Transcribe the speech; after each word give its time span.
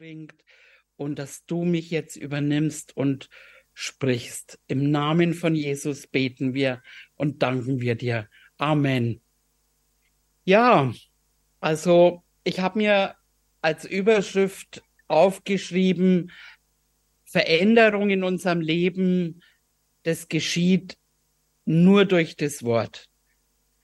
bringt 0.00 0.32
und 0.96 1.18
dass 1.18 1.44
du 1.44 1.62
mich 1.66 1.90
jetzt 1.90 2.16
übernimmst 2.16 2.96
und 2.96 3.28
sprichst. 3.74 4.58
Im 4.66 4.90
Namen 4.90 5.34
von 5.34 5.54
Jesus 5.54 6.06
beten 6.06 6.54
wir 6.54 6.82
und 7.16 7.42
danken 7.42 7.82
wir 7.82 7.96
dir. 7.96 8.26
Amen. 8.56 9.20
Ja, 10.44 10.90
also 11.60 12.22
ich 12.44 12.60
habe 12.60 12.78
mir 12.78 13.14
als 13.60 13.84
Überschrift 13.84 14.82
aufgeschrieben, 15.06 16.32
Veränderung 17.24 18.08
in 18.08 18.24
unserem 18.24 18.62
Leben, 18.62 19.42
das 20.04 20.28
geschieht 20.28 20.96
nur 21.66 22.06
durch 22.06 22.36
das 22.36 22.62
Wort. 22.62 23.10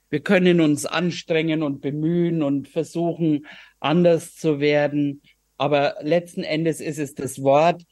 Wir 0.09 0.21
können 0.21 0.61
uns 0.61 0.87
anstrengen 0.87 1.61
und 1.61 1.79
bemühen 1.79 2.41
und 2.41 2.69
versuchen, 2.69 3.45
anders 3.79 4.35
zu 4.35 4.59
werden. 4.59 5.21
Aber 5.57 5.97
letzten 6.01 6.43
Endes 6.43 6.79
ist 6.79 6.99
es 6.99 7.15
das 7.15 7.41
Wort, 7.41 7.83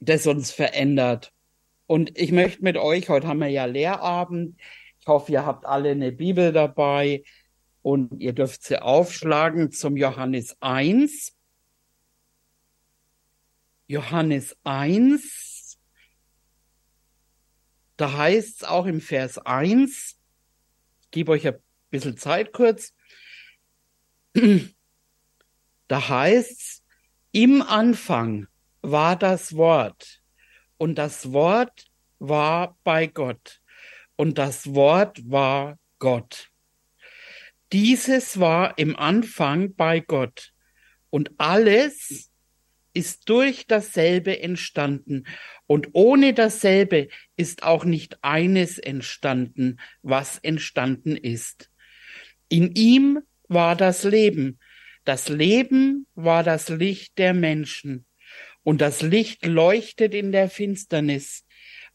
das 0.00 0.26
uns 0.26 0.50
verändert. 0.50 1.32
Und 1.86 2.16
ich 2.18 2.32
möchte 2.32 2.62
mit 2.62 2.76
euch, 2.76 3.08
heute 3.08 3.26
haben 3.26 3.40
wir 3.40 3.48
ja 3.48 3.64
Lehrabend. 3.64 4.60
Ich 5.00 5.06
hoffe, 5.06 5.32
ihr 5.32 5.44
habt 5.44 5.66
alle 5.66 5.90
eine 5.90 6.12
Bibel 6.12 6.52
dabei 6.52 7.24
und 7.82 8.20
ihr 8.20 8.32
dürft 8.32 8.62
sie 8.62 8.80
aufschlagen 8.80 9.72
zum 9.72 9.96
Johannes 9.96 10.56
1. 10.60 11.34
Johannes 13.86 14.56
1. 14.64 15.78
Da 17.96 18.12
heißt 18.12 18.62
es 18.62 18.64
auch 18.64 18.86
im 18.86 19.00
Vers 19.00 19.38
1, 19.38 20.16
ich 21.00 21.10
gebe 21.10 21.32
euch 21.32 21.48
ein 21.48 21.58
bisschen 21.90 22.16
Zeit 22.16 22.52
kurz. 22.52 22.94
Da 25.88 26.08
heißt 26.08 26.50
es, 26.50 26.84
im 27.32 27.62
Anfang 27.62 28.46
war 28.82 29.16
das 29.16 29.56
Wort 29.56 30.22
und 30.76 30.96
das 30.96 31.32
Wort 31.32 31.86
war 32.18 32.78
bei 32.84 33.06
Gott 33.06 33.60
und 34.16 34.38
das 34.38 34.74
Wort 34.74 35.18
war 35.30 35.78
Gott. 35.98 36.50
Dieses 37.72 38.40
war 38.40 38.78
im 38.78 38.96
Anfang 38.96 39.74
bei 39.74 40.00
Gott 40.00 40.52
und 41.10 41.32
alles 41.38 42.30
ist 42.94 43.28
durch 43.28 43.66
dasselbe 43.66 44.40
entstanden 44.40 45.24
und 45.66 45.88
ohne 45.92 46.34
dasselbe 46.34 47.08
ist 47.36 47.62
auch 47.62 47.84
nicht 47.84 48.18
eines 48.22 48.78
entstanden, 48.78 49.78
was 50.02 50.38
entstanden 50.38 51.16
ist. 51.16 51.70
In 52.48 52.74
ihm 52.74 53.20
war 53.48 53.76
das 53.76 54.04
Leben. 54.04 54.58
Das 55.08 55.30
Leben 55.30 56.06
war 56.16 56.42
das 56.42 56.68
Licht 56.68 57.16
der 57.16 57.32
Menschen. 57.32 58.04
Und 58.62 58.82
das 58.82 59.00
Licht 59.00 59.46
leuchtet 59.46 60.12
in 60.12 60.32
der 60.32 60.50
Finsternis. 60.50 61.46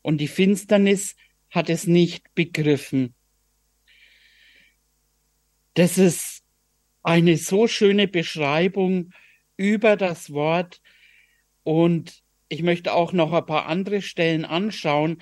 Und 0.01 0.17
die 0.17 0.27
Finsternis 0.27 1.15
hat 1.51 1.69
es 1.69 1.85
nicht 1.85 2.33
begriffen. 2.33 3.13
Das 5.75 5.99
ist 5.99 6.41
eine 7.03 7.37
so 7.37 7.67
schöne 7.67 8.07
Beschreibung 8.07 9.11
über 9.57 9.95
das 9.95 10.31
Wort. 10.31 10.81
Und 11.61 12.23
ich 12.49 12.63
möchte 12.63 12.93
auch 12.93 13.13
noch 13.13 13.31
ein 13.31 13.45
paar 13.45 13.67
andere 13.67 14.01
Stellen 14.01 14.43
anschauen, 14.43 15.21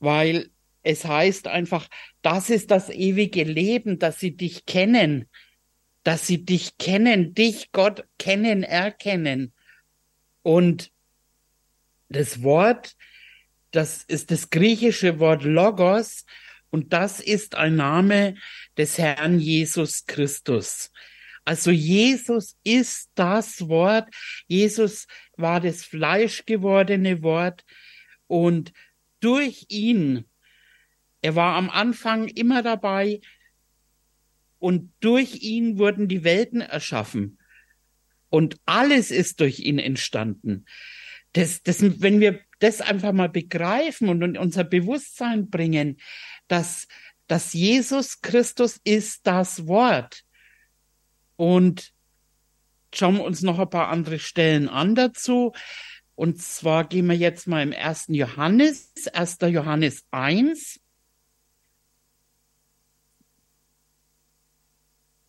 weil 0.00 0.50
es 0.82 1.04
heißt 1.04 1.46
einfach, 1.46 1.86
das 2.22 2.50
ist 2.50 2.72
das 2.72 2.90
ewige 2.90 3.44
Leben, 3.44 4.00
dass 4.00 4.18
sie 4.18 4.36
dich 4.36 4.66
kennen, 4.66 5.28
dass 6.02 6.26
sie 6.26 6.44
dich 6.44 6.78
kennen, 6.78 7.34
dich 7.34 7.72
Gott 7.72 8.04
kennen, 8.18 8.62
erkennen. 8.62 9.52
Und 10.42 10.90
das 12.08 12.42
Wort, 12.42 12.96
das 13.70 14.04
ist 14.04 14.30
das 14.30 14.50
griechische 14.50 15.18
Wort 15.18 15.44
Logos 15.44 16.24
und 16.70 16.92
das 16.92 17.20
ist 17.20 17.54
ein 17.54 17.76
Name 17.76 18.36
des 18.76 18.98
Herrn 18.98 19.38
Jesus 19.38 20.06
Christus. 20.06 20.90
Also 21.44 21.70
Jesus 21.70 22.56
ist 22.64 23.10
das 23.14 23.68
Wort. 23.68 24.08
Jesus 24.46 25.06
war 25.36 25.60
das 25.60 25.84
fleischgewordene 25.84 27.22
Wort 27.22 27.64
und 28.26 28.72
durch 29.20 29.66
ihn, 29.68 30.24
er 31.22 31.34
war 31.34 31.56
am 31.56 31.68
Anfang 31.68 32.28
immer 32.28 32.62
dabei 32.62 33.20
und 34.60 34.92
durch 35.00 35.42
ihn 35.42 35.78
wurden 35.78 36.06
die 36.06 36.22
Welten 36.22 36.60
erschaffen. 36.60 37.38
Und 38.28 38.58
alles 38.66 39.10
ist 39.10 39.40
durch 39.40 39.58
ihn 39.58 39.80
entstanden. 39.80 40.66
Das, 41.32 41.62
das, 41.62 41.82
wenn 42.00 42.20
wir 42.20 42.40
das 42.60 42.80
einfach 42.80 43.12
mal 43.12 43.28
begreifen 43.28 44.08
und 44.08 44.22
in 44.22 44.36
unser 44.36 44.62
Bewusstsein 44.62 45.50
bringen, 45.50 45.96
dass, 46.46 46.86
dass 47.26 47.52
Jesus 47.52 48.20
Christus 48.20 48.78
ist 48.84 49.26
das 49.26 49.66
Wort. 49.66 50.24
Und 51.36 51.92
schauen 52.94 53.16
wir 53.16 53.24
uns 53.24 53.42
noch 53.42 53.58
ein 53.58 53.70
paar 53.70 53.88
andere 53.88 54.18
Stellen 54.18 54.68
an 54.68 54.94
dazu. 54.94 55.52
Und 56.14 56.40
zwar 56.40 56.84
gehen 56.84 57.06
wir 57.06 57.16
jetzt 57.16 57.46
mal 57.46 57.62
im 57.62 57.72
ersten 57.72 58.12
Johannes, 58.12 58.92
1. 59.12 59.38
Johannes 59.48 60.04
1. 60.10 60.80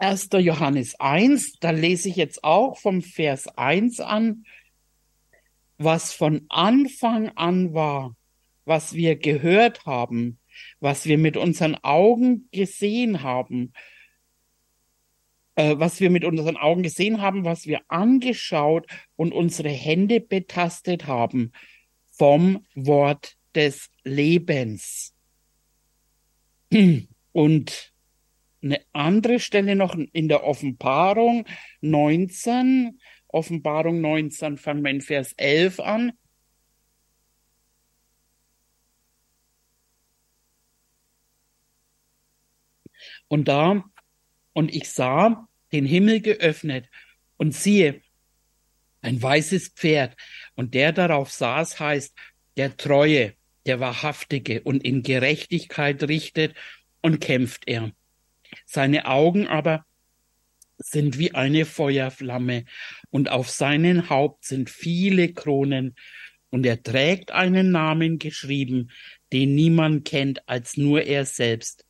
1. 0.02 0.30
Johannes 0.40 1.00
1, 1.00 1.60
da 1.60 1.70
lese 1.70 2.10
ich 2.10 2.16
jetzt 2.16 2.44
auch 2.44 2.78
vom 2.80 3.04
Vers 3.04 3.48
1 3.48 4.00
an, 4.00 4.46
was 5.78 6.12
von 6.12 6.46
Anfang 6.50 7.30
an 7.36 7.76
war, 7.76 8.16
was 8.66 8.94
wir 8.94 9.16
gehört 9.16 9.86
haben, 9.86 10.40
was 10.80 11.06
wir 11.06 11.20
mit 11.20 11.38
unseren 11.38 11.76
Augen 11.76 12.50
gesehen 12.52 13.22
haben, 13.22 13.74
äh, 15.56 15.76
was 15.78 16.00
wir 16.00 16.10
mit 16.10 16.26
unseren 16.26 16.58
Augen 16.58 16.82
gesehen 16.82 17.22
haben, 17.22 17.46
was 17.46 17.68
wir 17.68 17.82
angeschaut 17.88 18.88
und 19.16 19.34
unsere 19.34 19.70
Hände 19.70 20.20
betastet 20.20 21.06
haben 21.06 21.52
vom 22.10 22.66
Wort 22.74 23.38
des 23.54 23.92
Lebens. 24.04 25.14
Und 27.34 27.91
eine 28.64 28.82
andere 28.94 29.40
Stelle 29.40 29.76
noch 29.76 29.96
in 29.96 30.28
der 30.28 30.44
Offenbarung 30.44 31.46
19. 31.82 33.00
Offenbarung 33.28 34.02
19 34.02 34.58
fangen 34.58 34.84
wir 34.84 34.92
in 34.92 35.02
Vers 35.02 35.34
11 35.38 35.80
an. 35.80 36.14
Und 43.28 43.48
da, 43.48 43.84
und 44.54 44.76
ich 44.76 44.90
sah 44.90 45.48
den 45.72 45.86
Himmel 45.86 46.22
geöffnet 46.22 46.90
und 47.38 47.56
siehe, 47.56 48.02
ein 49.02 49.22
weißes 49.22 49.70
Pferd 49.70 50.16
und 50.56 50.74
der 50.74 50.92
darauf 50.92 51.32
saß 51.32 51.80
heißt 51.80 52.14
der 52.58 52.78
Treue, 52.78 53.34
der 53.66 53.80
Wahrhaftige 53.80 54.62
und 54.62 54.84
in 54.84 55.02
Gerechtigkeit 55.02 56.04
richtet 56.04 56.56
und 57.02 57.20
kämpft 57.20 57.68
er. 57.68 57.92
Seine 58.66 59.06
Augen 59.06 59.48
aber 59.48 59.86
sind 60.78 61.18
wie 61.18 61.34
eine 61.34 61.66
Feuerflamme 61.66 62.66
und 63.10 63.30
auf 63.30 63.50
seinen 63.50 64.10
Haupt 64.10 64.46
sind 64.46 64.70
viele 64.70 65.34
Kronen 65.34 65.96
und 66.50 66.66
er 66.66 66.84
trägt 66.84 67.32
einen 67.32 67.72
Namen 67.72 68.20
geschrieben, 68.20 68.92
den 69.32 69.56
niemand 69.56 70.06
kennt 70.06 70.48
als 70.48 70.78
nur 70.78 71.04
er 71.04 71.26
selbst. 71.26 71.86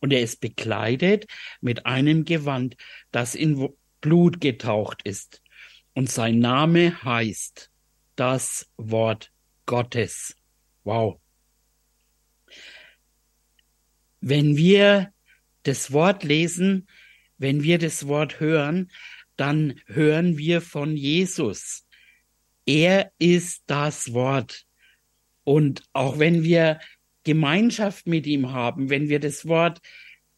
Und 0.00 0.12
er 0.12 0.20
ist 0.22 0.40
bekleidet 0.40 1.26
mit 1.60 1.86
einem 1.86 2.24
Gewand, 2.24 2.76
das 3.12 3.34
in 3.34 3.68
Blut 4.00 4.40
getaucht 4.40 5.02
ist. 5.04 5.42
Und 5.94 6.10
sein 6.10 6.38
Name 6.38 7.02
heißt 7.04 7.70
das 8.16 8.70
Wort 8.76 9.30
Gottes. 9.66 10.34
Wow. 10.84 11.20
Wenn 14.20 14.56
wir 14.56 15.12
das 15.62 15.92
Wort 15.92 16.24
lesen, 16.24 16.88
wenn 17.38 17.62
wir 17.62 17.78
das 17.78 18.06
Wort 18.06 18.40
hören, 18.40 18.90
dann 19.36 19.80
hören 19.86 20.36
wir 20.36 20.60
von 20.60 20.96
Jesus. 20.96 21.86
Er 22.66 23.10
ist 23.18 23.62
das 23.66 24.12
Wort. 24.12 24.66
Und 25.44 25.82
auch 25.92 26.18
wenn 26.18 26.42
wir 26.42 26.78
Gemeinschaft 27.24 28.06
mit 28.06 28.26
ihm 28.26 28.52
haben, 28.52 28.90
wenn 28.90 29.08
wir 29.08 29.20
das 29.20 29.46
Wort 29.46 29.80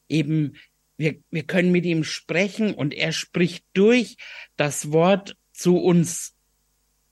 eben, 0.08 0.56
wir, 0.96 1.16
wir 1.30 1.42
können 1.42 1.72
mit 1.72 1.84
ihm 1.84 2.04
sprechen 2.04 2.74
und 2.74 2.94
er 2.94 3.12
spricht 3.12 3.64
durch 3.72 4.16
das 4.56 4.92
Wort 4.92 5.36
zu 5.52 5.78
uns. 5.78 6.34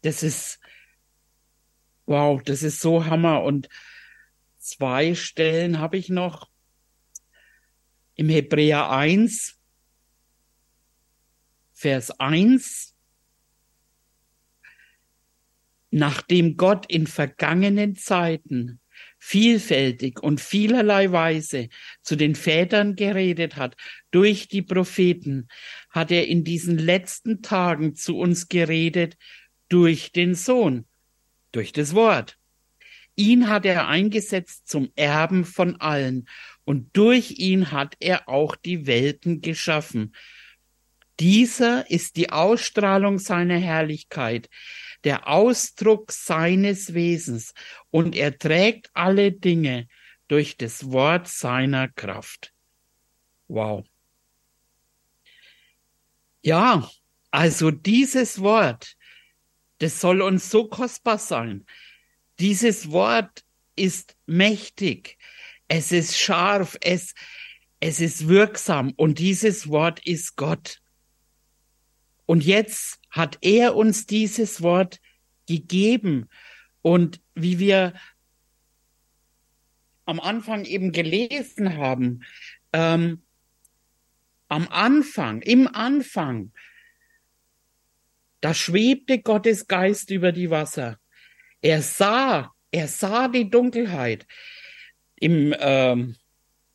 Das 0.03 0.23
ist, 0.23 0.61
wow, 2.07 2.41
das 2.43 2.63
ist 2.63 2.81
so 2.81 3.07
Hammer. 3.07 3.43
Und 3.43 3.69
zwei 4.59 5.15
Stellen 5.15 5.79
habe 5.79 5.97
ich 5.97 6.09
noch 6.09 6.50
im 8.21 8.29
Hebräer 8.29 8.91
1, 8.91 9.57
Vers 11.73 12.11
1. 12.21 12.95
nachdem 15.91 16.59
Gott 16.59 16.85
in 16.93 17.07
vergangenen 17.07 17.97
Zeiten 17.97 18.79
vielfältig 19.19 20.23
und 20.23 20.39
vielerlei 20.39 21.11
Weise 21.11 21.71
zu 22.03 22.15
den 22.15 22.35
Vätern 22.35 22.95
geredet 22.95 23.57
hat, 23.57 23.75
durch 24.11 24.49
die 24.49 24.61
Propheten, 24.61 25.49
hat 25.89 26.11
er 26.11 26.29
in 26.29 26.45
diesen 26.45 26.77
letzten 26.77 27.41
Tagen 27.41 27.95
zu 27.95 28.19
uns 28.19 28.49
geredet 28.49 29.17
durch 29.71 30.13
den 30.13 30.35
Sohn, 30.35 30.85
durch 31.53 31.73
das 31.73 31.95
Wort. 31.95 32.37
Ihn 33.17 33.49
hat 33.49 33.65
er 33.65 33.89
eingesetzt 33.89 34.69
zum 34.69 34.93
Erben 34.95 35.47
von 35.47 35.81
allen 35.81 36.29
und 36.71 36.97
durch 36.97 37.33
ihn 37.33 37.73
hat 37.73 37.97
er 37.99 38.29
auch 38.29 38.55
die 38.55 38.87
Welten 38.87 39.41
geschaffen. 39.41 40.15
Dieser 41.19 41.91
ist 41.91 42.15
die 42.15 42.31
Ausstrahlung 42.31 43.19
seiner 43.19 43.59
Herrlichkeit, 43.59 44.49
der 45.03 45.27
Ausdruck 45.27 46.13
seines 46.13 46.95
Wesens 46.95 47.55
und 47.91 48.15
er 48.15 48.39
trägt 48.39 48.89
alle 48.95 49.33
Dinge 49.33 49.89
durch 50.29 50.59
das 50.59 50.93
Wort 50.93 51.27
seiner 51.27 51.89
Kraft. 51.89 52.55
Wow. 53.49 53.85
Ja, 56.43 56.89
also 57.33 57.73
dieses 57.73 58.41
Wort, 58.41 58.97
das 59.79 60.01
soll 60.01 60.23
uns 60.23 60.49
so 60.49 60.69
kostbar 60.69 61.19
sein. 61.19 61.67
Dieses 62.39 62.93
Wort 62.93 63.45
ist 63.75 64.17
mächtig. 64.27 65.19
Es 65.71 65.93
ist 65.93 66.19
scharf. 66.19 66.77
Es, 66.81 67.15
es 67.79 68.01
ist 68.01 68.27
wirksam. 68.27 68.93
Und 68.97 69.21
dieses 69.21 69.69
Wort 69.69 70.05
ist 70.05 70.35
Gott. 70.35 70.81
Und 72.27 72.45
jetzt 72.45 72.99
hat 73.09 73.39
er 73.41 73.77
uns 73.77 74.05
dieses 74.05 74.63
Wort 74.63 75.01
gegeben. 75.47 76.29
Und 76.83 77.21
wie 77.35 77.61
wir 77.61 77.95
am 80.07 80.19
Anfang 80.19 80.65
eben 80.65 80.91
gelesen 80.91 81.77
haben, 81.77 82.25
ähm, 82.73 83.23
am 84.49 84.67
Anfang, 84.71 85.41
im 85.43 85.69
Anfang, 85.69 86.53
da 88.41 88.55
schwebte 88.55 89.21
Gottes 89.21 89.69
Geist 89.69 90.11
über 90.11 90.33
die 90.33 90.51
Wasser. 90.51 90.99
Er 91.63 91.81
sah, 91.81 92.53
er 92.73 92.89
sah 92.89 93.29
die 93.29 93.49
Dunkelheit. 93.49 94.27
Im 95.21 95.55
ähm, 95.61 96.17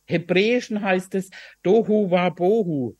Hebräischen 0.06 0.80
heißt 0.80 1.14
es 1.14 1.30
Dohu 1.62 2.10
Wabohu. 2.10 2.96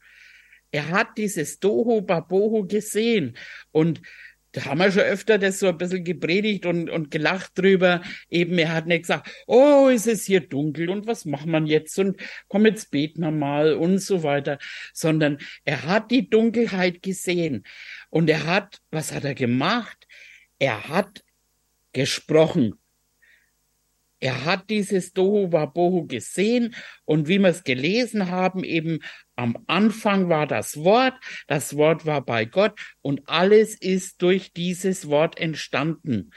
Er 0.70 0.88
hat 0.90 1.16
dieses 1.16 1.58
Dohu 1.58 2.02
Babohu 2.02 2.66
gesehen 2.66 3.37
und 3.72 4.02
da 4.56 4.64
haben 4.64 4.78
wir 4.78 4.90
schon 4.90 5.02
öfter 5.02 5.37
das 5.37 5.58
so 5.58 5.69
ein 5.69 5.76
bisschen 5.76 6.02
gepredigt 6.02 6.64
und, 6.64 6.88
und 6.88 7.10
gelacht 7.10 7.58
drüber. 7.58 8.00
Eben, 8.31 8.58
er 8.58 8.72
hat 8.72 8.87
nicht 8.87 9.02
gesagt, 9.02 9.31
oh, 9.46 9.88
ist 9.88 10.06
es 10.06 10.25
hier 10.25 10.40
dunkel 10.40 10.88
und 10.88 11.06
was 11.06 11.26
macht 11.26 11.44
man 11.44 11.66
jetzt 11.66 11.98
und 11.98 12.19
komm, 12.48 12.64
jetzt 12.64 12.90
beten 12.90 13.20
wir 13.20 13.31
mal 13.31 13.75
und 13.75 13.98
so 13.98 14.22
weiter. 14.22 14.58
Sondern 14.94 15.38
er 15.64 15.82
hat 15.82 16.10
die 16.10 16.31
Dunkelheit 16.31 17.02
gesehen 17.02 17.64
und 18.08 18.31
er 18.31 18.46
hat, 18.46 18.81
was 18.90 19.12
hat 19.12 19.25
er 19.25 19.34
gemacht? 19.34 20.06
Er 20.58 20.88
hat 20.88 21.22
gesprochen. 21.93 22.78
Er 24.19 24.45
hat 24.47 24.71
dieses 24.71 25.13
Dohu 25.13 25.53
Wabohu 25.53 26.07
gesehen 26.07 26.75
und 27.05 27.29
wie 27.29 27.39
wir 27.39 27.49
es 27.49 27.65
gelesen 27.65 28.31
haben, 28.31 28.65
eben 28.65 29.01
am 29.35 29.63
Anfang 29.67 30.31
war 30.31 30.47
das 30.47 30.79
Wort, 30.79 31.15
das 31.47 31.77
Wort 31.77 32.07
war 32.07 32.25
bei 32.25 32.47
Gott 32.47 32.81
und 33.03 33.29
alles 33.29 33.75
ist 33.75 34.23
durch 34.23 34.53
dieses 34.55 35.09
Wort 35.09 35.39
entstanden. 35.39 36.31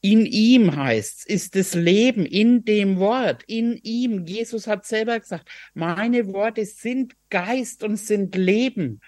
In 0.00 0.26
ihm 0.26 0.76
heißt's, 0.76 1.24
ist 1.24 1.54
das 1.54 1.74
Leben 1.74 2.26
in 2.26 2.64
dem 2.64 2.98
Wort, 2.98 3.44
in 3.46 3.78
ihm. 3.82 4.26
Jesus 4.26 4.66
hat 4.66 4.84
selber 4.84 5.18
gesagt, 5.18 5.48
meine 5.74 6.26
Worte 6.26 6.64
sind 6.64 7.14
Geist 7.30 7.84
und 7.84 7.96
sind 7.96 8.34
Leben. 8.34 9.00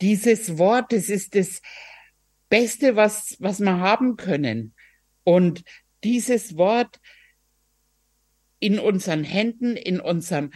Dieses 0.00 0.56
Wort, 0.56 0.92
das 0.92 1.10
ist 1.10 1.34
das 1.34 1.60
Beste, 2.48 2.96
was, 2.96 3.36
was 3.40 3.60
wir 3.60 3.78
haben 3.78 4.16
können. 4.16 4.74
Und 5.22 5.64
dieses 6.04 6.56
Wort 6.56 7.00
in 8.60 8.78
unseren 8.78 9.24
Händen, 9.24 9.76
in 9.76 10.00
unserem, 10.00 10.52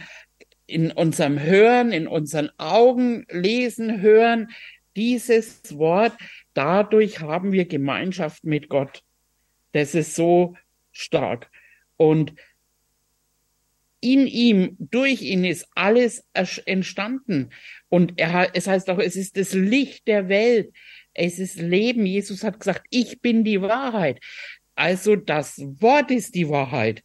in 0.65 0.91
unserem 0.91 1.39
Hören, 1.39 1.91
in 1.91 2.07
unseren 2.07 2.49
Augen 2.57 3.25
lesen, 3.29 4.01
hören, 4.01 4.49
dieses 4.95 5.77
Wort, 5.77 6.13
dadurch 6.53 7.19
haben 7.19 7.51
wir 7.51 7.65
Gemeinschaft 7.65 8.43
mit 8.43 8.69
Gott. 8.69 9.03
Das 9.71 9.95
ist 9.95 10.15
so 10.15 10.55
stark. 10.91 11.49
Und 11.97 12.33
in 14.01 14.27
ihm, 14.27 14.75
durch 14.79 15.21
ihn 15.21 15.45
ist 15.45 15.67
alles 15.75 16.27
entstanden. 16.65 17.51
Und 17.89 18.19
er, 18.19 18.49
es 18.53 18.67
heißt 18.67 18.89
auch, 18.89 18.99
es 18.99 19.15
ist 19.15 19.37
das 19.37 19.53
Licht 19.53 20.07
der 20.07 20.27
Welt. 20.27 20.73
Es 21.13 21.39
ist 21.39 21.55
Leben. 21.55 22.05
Jesus 22.05 22.43
hat 22.43 22.59
gesagt, 22.59 22.85
ich 22.89 23.21
bin 23.21 23.43
die 23.43 23.61
Wahrheit. 23.61 24.19
Also 24.75 25.15
das 25.15 25.59
Wort 25.59 26.11
ist 26.11 26.35
die 26.35 26.49
Wahrheit. 26.49 27.03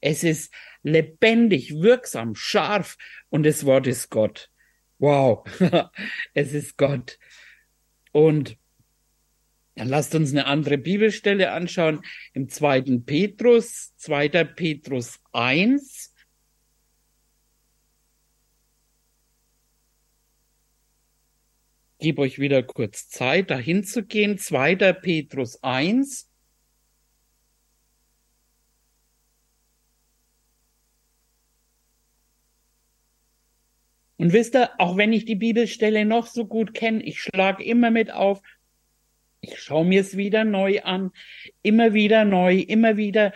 Es 0.00 0.22
ist 0.22 0.52
lebendig, 0.82 1.74
wirksam, 1.74 2.34
scharf 2.34 2.96
und 3.28 3.44
das 3.44 3.64
Wort 3.64 3.86
ist 3.86 4.10
Gott. 4.10 4.50
Wow, 4.98 5.44
es 6.34 6.52
ist 6.52 6.76
Gott. 6.76 7.18
Und 8.12 8.56
dann 9.74 9.88
lasst 9.88 10.14
uns 10.14 10.30
eine 10.30 10.46
andere 10.46 10.78
Bibelstelle 10.78 11.52
anschauen 11.52 12.00
im 12.32 12.48
zweiten 12.48 13.04
Petrus, 13.04 13.94
zweiter 13.96 14.44
Petrus 14.44 15.20
1. 15.32 16.14
Gebe 21.98 22.22
euch 22.22 22.38
wieder 22.38 22.62
kurz 22.62 23.08
Zeit, 23.08 23.50
dahin 23.50 23.82
zu 23.84 24.04
gehen. 24.04 24.38
Zweiter 24.38 24.92
Petrus 24.92 25.62
1. 25.62 26.30
Und 34.18 34.32
wisst 34.32 34.56
ihr, 34.56 34.70
auch 34.78 34.96
wenn 34.96 35.12
ich 35.12 35.24
die 35.24 35.34
Bibelstelle 35.34 36.04
noch 36.04 36.26
so 36.26 36.46
gut 36.46 36.74
kenne, 36.74 37.02
ich 37.02 37.20
schlage 37.20 37.62
immer 37.62 37.90
mit 37.90 38.10
auf, 38.10 38.40
ich 39.40 39.58
schaue 39.60 39.84
mir 39.84 40.00
es 40.00 40.16
wieder 40.16 40.44
neu 40.44 40.82
an, 40.82 41.10
immer 41.62 41.92
wieder 41.92 42.24
neu, 42.24 42.56
immer 42.56 42.96
wieder 42.96 43.32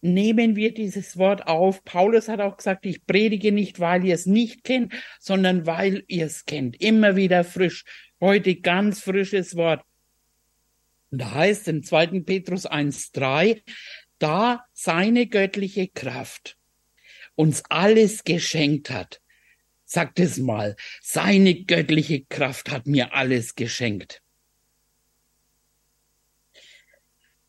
nehmen 0.00 0.56
wir 0.56 0.72
dieses 0.72 1.16
Wort 1.18 1.46
auf. 1.46 1.84
Paulus 1.84 2.28
hat 2.28 2.40
auch 2.40 2.56
gesagt, 2.56 2.86
ich 2.86 3.06
predige 3.06 3.52
nicht, 3.52 3.80
weil 3.80 4.04
ihr 4.04 4.14
es 4.14 4.26
nicht 4.26 4.64
kennt, 4.64 4.94
sondern 5.20 5.66
weil 5.66 6.04
ihr 6.06 6.26
es 6.26 6.44
kennt. 6.44 6.80
Immer 6.80 7.16
wieder 7.16 7.44
frisch. 7.44 7.84
Heute 8.20 8.56
ganz 8.56 9.00
frisches 9.00 9.56
Wort. 9.56 9.82
Und 11.10 11.20
da 11.20 11.34
heißt 11.34 11.68
in 11.68 11.82
2. 11.82 12.20
Petrus 12.20 12.66
1.3, 12.66 13.62
da 14.18 14.64
seine 14.72 15.26
göttliche 15.26 15.88
Kraft 15.88 16.56
uns 17.34 17.62
alles 17.68 18.24
geschenkt 18.24 18.90
hat 18.90 19.20
Sagt 19.86 20.18
es 20.18 20.38
mal, 20.38 20.76
seine 21.00 21.54
göttliche 21.64 22.24
Kraft 22.24 22.70
hat 22.70 22.86
mir 22.86 23.14
alles 23.14 23.54
geschenkt. 23.54 24.20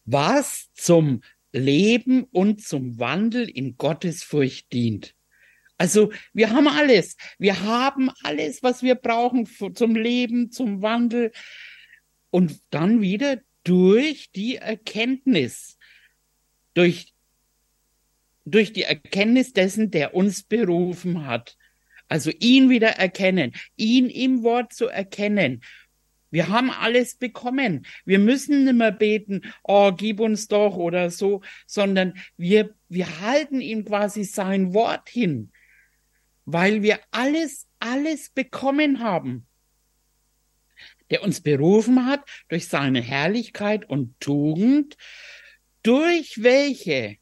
Was 0.06 0.72
zum 0.74 1.22
Leben 1.51 2.24
und 2.25 2.62
zum 2.63 3.00
Wandel 3.00 3.50
in 3.50 3.75
Gottesfurcht 3.75 4.72
dient. 4.72 5.15
Also 5.79 6.12
wir 6.32 6.51
haben 6.51 6.67
alles. 6.67 7.17
Wir 7.39 7.62
haben 7.62 8.12
alles, 8.24 8.62
was 8.62 8.84
wir 8.84 8.96
brauchen 8.96 9.48
zum 9.48 9.96
Leben, 9.96 10.51
zum 10.51 10.82
Wandel. 10.82 11.32
Und 12.29 12.62
dann 12.70 13.01
wieder 13.01 13.41
durch 13.63 14.32
die 14.32 14.58
Erkenntnis, 14.58 15.77
durch, 16.75 17.13
durch 18.46 18.74
die 18.74 18.84
Erkenntnis 18.84 19.53
dessen, 19.53 19.89
der 19.89 20.13
uns 20.13 20.44
berufen 20.44 21.25
hat. 21.25 21.58
Also 22.08 22.32
ihn 22.40 22.70
wieder 22.70 22.90
erkennen, 22.90 23.54
ihn 23.76 24.10
im 24.10 24.44
Wort 24.44 24.74
zu 24.74 24.88
erkennen. 24.88 25.62
Wir 26.30 26.50
haben 26.50 26.72
alles 26.72 27.16
bekommen. 27.16 27.86
Wir 28.06 28.20
müssen 28.20 28.66
nicht 28.66 28.76
mehr 28.76 28.92
beten, 28.92 29.42
oh, 29.64 29.92
gib 29.92 30.20
uns 30.20 30.48
doch 30.48 30.76
oder 30.76 31.10
so, 31.10 31.42
sondern 31.66 32.14
wir, 32.36 32.76
wir 32.90 33.22
halten 33.22 33.62
ihm 33.62 33.86
quasi 33.86 34.24
sein 34.24 34.74
Wort 34.74 35.10
hin, 35.10 35.52
weil 36.46 36.82
wir 36.82 37.00
alles, 37.12 37.68
alles 37.80 38.30
bekommen 38.30 39.00
haben 39.00 39.48
der 41.10 41.24
uns 41.24 41.42
berufen 41.42 42.06
hat 42.06 42.28
durch 42.50 42.68
seine 42.68 43.02
Herrlichkeit 43.02 43.90
und 43.90 44.20
Tugend, 44.20 44.98
durch 45.84 46.44
welche 46.44 47.18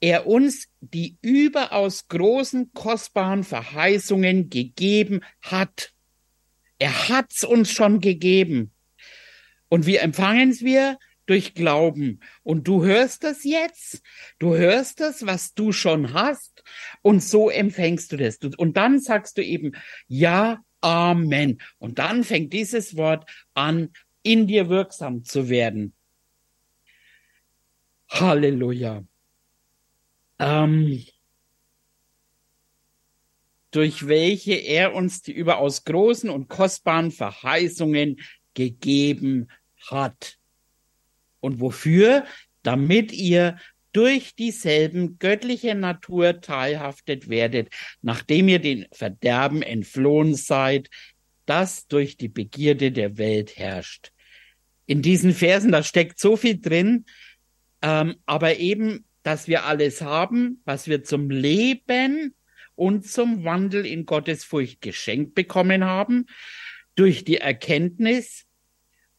er 0.00 0.26
uns 0.26 0.68
die 0.80 1.16
überaus 1.22 2.08
großen, 2.08 2.72
kostbaren 2.72 3.44
Verheißungen 3.44 4.50
gegeben 4.50 5.22
hat. 5.42 5.92
Er 6.78 7.08
hat's 7.08 7.44
uns 7.44 7.70
schon 7.70 8.00
gegeben. 8.00 8.72
Und 9.68 9.86
wie 9.86 9.96
empfangen 9.96 10.50
es 10.50 10.62
wir? 10.62 10.98
Durch 11.26 11.52
Glauben. 11.54 12.20
Und 12.42 12.66
du 12.68 12.84
hörst 12.84 13.22
das 13.22 13.44
jetzt, 13.44 14.00
du 14.38 14.54
hörst 14.54 15.00
das, 15.00 15.26
was 15.26 15.52
du 15.52 15.72
schon 15.72 16.14
hast, 16.14 16.64
und 17.02 17.22
so 17.22 17.50
empfängst 17.50 18.12
du 18.12 18.16
das. 18.16 18.38
Und 18.56 18.78
dann 18.78 18.98
sagst 19.00 19.36
du 19.36 19.44
eben, 19.44 19.72
ja, 20.06 20.62
Amen. 20.80 21.60
Und 21.78 21.98
dann 21.98 22.24
fängt 22.24 22.52
dieses 22.52 22.96
Wort 22.96 23.28
an, 23.54 23.90
in 24.22 24.46
dir 24.46 24.68
wirksam 24.68 25.24
zu 25.24 25.48
werden. 25.48 25.94
Halleluja. 28.08 29.04
Ähm, 30.38 31.04
durch 33.70 34.06
welche 34.06 34.54
er 34.54 34.94
uns 34.94 35.22
die 35.22 35.32
überaus 35.32 35.84
großen 35.84 36.30
und 36.30 36.48
kostbaren 36.48 37.10
Verheißungen 37.10 38.20
gegeben 38.54 39.48
hat. 39.90 40.38
Und 41.40 41.60
wofür? 41.60 42.24
Damit 42.62 43.12
ihr 43.12 43.58
durch 43.92 44.34
dieselben 44.34 45.18
göttliche 45.18 45.74
Natur 45.74 46.40
teilhaftet 46.40 47.28
werdet, 47.28 47.68
nachdem 48.02 48.48
ihr 48.48 48.58
den 48.58 48.86
Verderben 48.92 49.62
entflohen 49.62 50.34
seid, 50.34 50.88
das 51.46 51.86
durch 51.86 52.16
die 52.16 52.28
Begierde 52.28 52.92
der 52.92 53.16
Welt 53.16 53.56
herrscht. 53.56 54.12
In 54.86 55.02
diesen 55.02 55.32
Versen, 55.32 55.72
da 55.72 55.82
steckt 55.82 56.18
so 56.18 56.36
viel 56.36 56.60
drin, 56.60 57.06
ähm, 57.80 58.16
aber 58.26 58.58
eben, 58.58 59.04
dass 59.28 59.46
wir 59.46 59.66
alles 59.66 60.00
haben, 60.00 60.62
was 60.64 60.88
wir 60.88 61.04
zum 61.04 61.28
Leben 61.28 62.34
und 62.76 63.06
zum 63.06 63.44
Wandel 63.44 63.84
in 63.84 64.06
Gottes 64.06 64.42
Furcht 64.42 64.80
geschenkt 64.80 65.34
bekommen 65.34 65.84
haben, 65.84 66.24
durch 66.94 67.24
die 67.24 67.36
Erkenntnis 67.36 68.46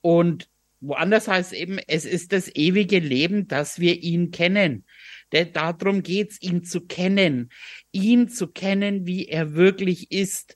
und 0.01 0.49
woanders 0.79 1.27
heißt 1.27 1.53
eben, 1.53 1.77
es 1.85 2.05
ist 2.05 2.33
das 2.33 2.49
ewige 2.55 2.97
Leben, 2.97 3.47
dass 3.47 3.79
wir 3.79 4.01
ihn 4.01 4.31
kennen. 4.31 4.83
Denn 5.31 5.53
darum 5.53 6.01
geht's, 6.01 6.41
ihn 6.41 6.63
zu 6.63 6.87
kennen, 6.87 7.51
ihn 7.91 8.29
zu 8.29 8.47
kennen, 8.47 9.05
wie 9.05 9.27
er 9.27 9.53
wirklich 9.53 10.11
ist, 10.11 10.55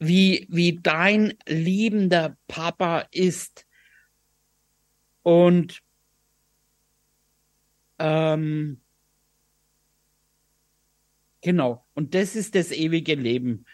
wie, 0.00 0.48
wie 0.50 0.80
dein 0.82 1.34
liebender 1.46 2.36
Papa 2.48 3.06
ist. 3.12 3.66
Und 5.22 5.83
ähm, 7.98 8.80
genau, 11.40 11.86
und 11.94 12.14
das 12.14 12.36
ist 12.36 12.54
das 12.54 12.72
ewige 12.72 13.14
Leben. 13.14 13.66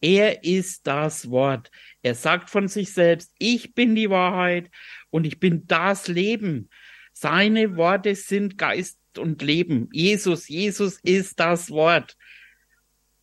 Er 0.00 0.42
ist 0.42 0.86
das 0.86 1.30
Wort. 1.30 1.70
Er 2.02 2.16
sagt 2.16 2.50
von 2.50 2.66
sich 2.66 2.92
selbst, 2.92 3.32
ich 3.38 3.74
bin 3.74 3.94
die 3.94 4.10
Wahrheit 4.10 4.68
und 5.10 5.24
ich 5.24 5.38
bin 5.38 5.66
das 5.68 6.08
Leben. 6.08 6.68
Seine 7.12 7.76
Worte 7.76 8.14
sind 8.16 8.58
Geist 8.58 8.98
und 9.16 9.42
Leben. 9.42 9.88
Jesus, 9.92 10.48
Jesus 10.48 10.98
ist 11.02 11.38
das 11.38 11.70
Wort. 11.70 12.16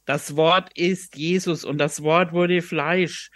Das 0.05 0.37
Wort 0.37 0.71
ist 0.77 1.17
Jesus 1.17 1.65
und 1.65 1.77
das 1.77 2.01
Wort 2.01 2.31
wurde 2.31 2.61
Fleisch. 2.61 3.29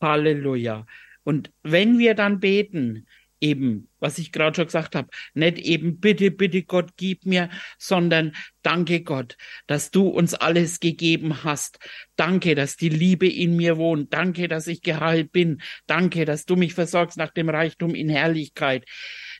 Halleluja. 0.00 0.86
Und 1.24 1.50
wenn 1.62 1.98
wir 1.98 2.14
dann 2.14 2.38
beten, 2.38 3.06
eben, 3.40 3.88
was 3.98 4.18
ich 4.18 4.32
gerade 4.32 4.56
schon 4.56 4.66
gesagt 4.66 4.94
habe, 4.94 5.08
nicht 5.34 5.58
eben 5.58 6.00
bitte, 6.00 6.30
bitte 6.30 6.62
Gott, 6.62 6.90
gib 6.96 7.26
mir, 7.26 7.50
sondern 7.78 8.32
danke 8.62 9.02
Gott, 9.02 9.36
dass 9.66 9.90
du 9.90 10.08
uns 10.08 10.34
alles 10.34 10.80
gegeben 10.80 11.44
hast. 11.44 11.78
Danke, 12.16 12.54
dass 12.54 12.76
die 12.76 12.88
Liebe 12.88 13.28
in 13.28 13.56
mir 13.56 13.76
wohnt. 13.76 14.12
Danke, 14.12 14.48
dass 14.48 14.66
ich 14.66 14.82
geheilt 14.82 15.32
bin. 15.32 15.60
Danke, 15.86 16.24
dass 16.24 16.46
du 16.46 16.56
mich 16.56 16.74
versorgst 16.74 17.18
nach 17.18 17.32
dem 17.32 17.48
Reichtum 17.48 17.94
in 17.94 18.08
Herrlichkeit. 18.08 18.84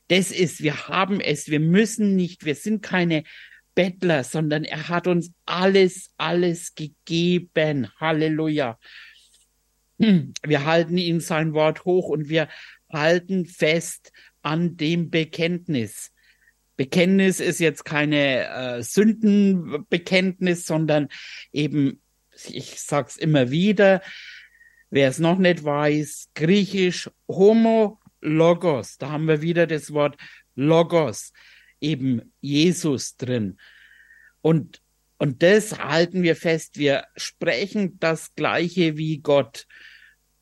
Das 0.08 0.30
ist, 0.30 0.62
wir 0.62 0.88
haben 0.88 1.20
es, 1.20 1.48
wir 1.48 1.60
müssen 1.60 2.14
nicht, 2.14 2.44
wir 2.44 2.54
sind 2.54 2.82
keine 2.82 3.24
Bettler, 3.74 4.24
sondern 4.24 4.64
er 4.64 4.88
hat 4.88 5.06
uns 5.06 5.32
alles, 5.44 6.10
alles 6.16 6.74
gegeben. 6.74 7.88
Halleluja. 8.00 8.78
Hm, 9.98 10.34
wir 10.42 10.64
halten 10.66 10.98
ihm 10.98 11.20
sein 11.20 11.54
Wort 11.54 11.84
hoch 11.84 12.08
und 12.08 12.28
wir 12.28 12.48
halten 12.90 13.46
fest 13.46 14.12
an 14.42 14.76
dem 14.76 15.10
Bekenntnis. 15.10 16.12
Bekenntnis 16.76 17.40
ist 17.40 17.58
jetzt 17.58 17.84
keine 17.84 18.48
äh, 18.48 18.82
Sündenbekenntnis, 18.82 20.66
sondern 20.66 21.08
eben, 21.52 22.02
ich 22.48 22.80
sag's 22.80 23.16
immer 23.16 23.50
wieder, 23.50 24.02
wer 24.90 25.08
es 25.08 25.18
noch 25.18 25.38
nicht 25.38 25.64
weiß, 25.64 26.30
griechisch 26.34 27.10
Homo 27.28 27.98
Logos, 28.20 28.98
da 28.98 29.10
haben 29.10 29.26
wir 29.26 29.40
wieder 29.40 29.66
das 29.66 29.92
Wort 29.92 30.16
Logos, 30.54 31.32
eben 31.80 32.34
Jesus 32.40 33.16
drin. 33.16 33.58
Und, 34.42 34.82
und 35.18 35.42
das 35.42 35.78
halten 35.78 36.22
wir 36.22 36.36
fest, 36.36 36.78
wir 36.78 37.06
sprechen 37.16 37.98
das 37.98 38.34
Gleiche 38.34 38.96
wie 38.96 39.18
Gott. 39.18 39.66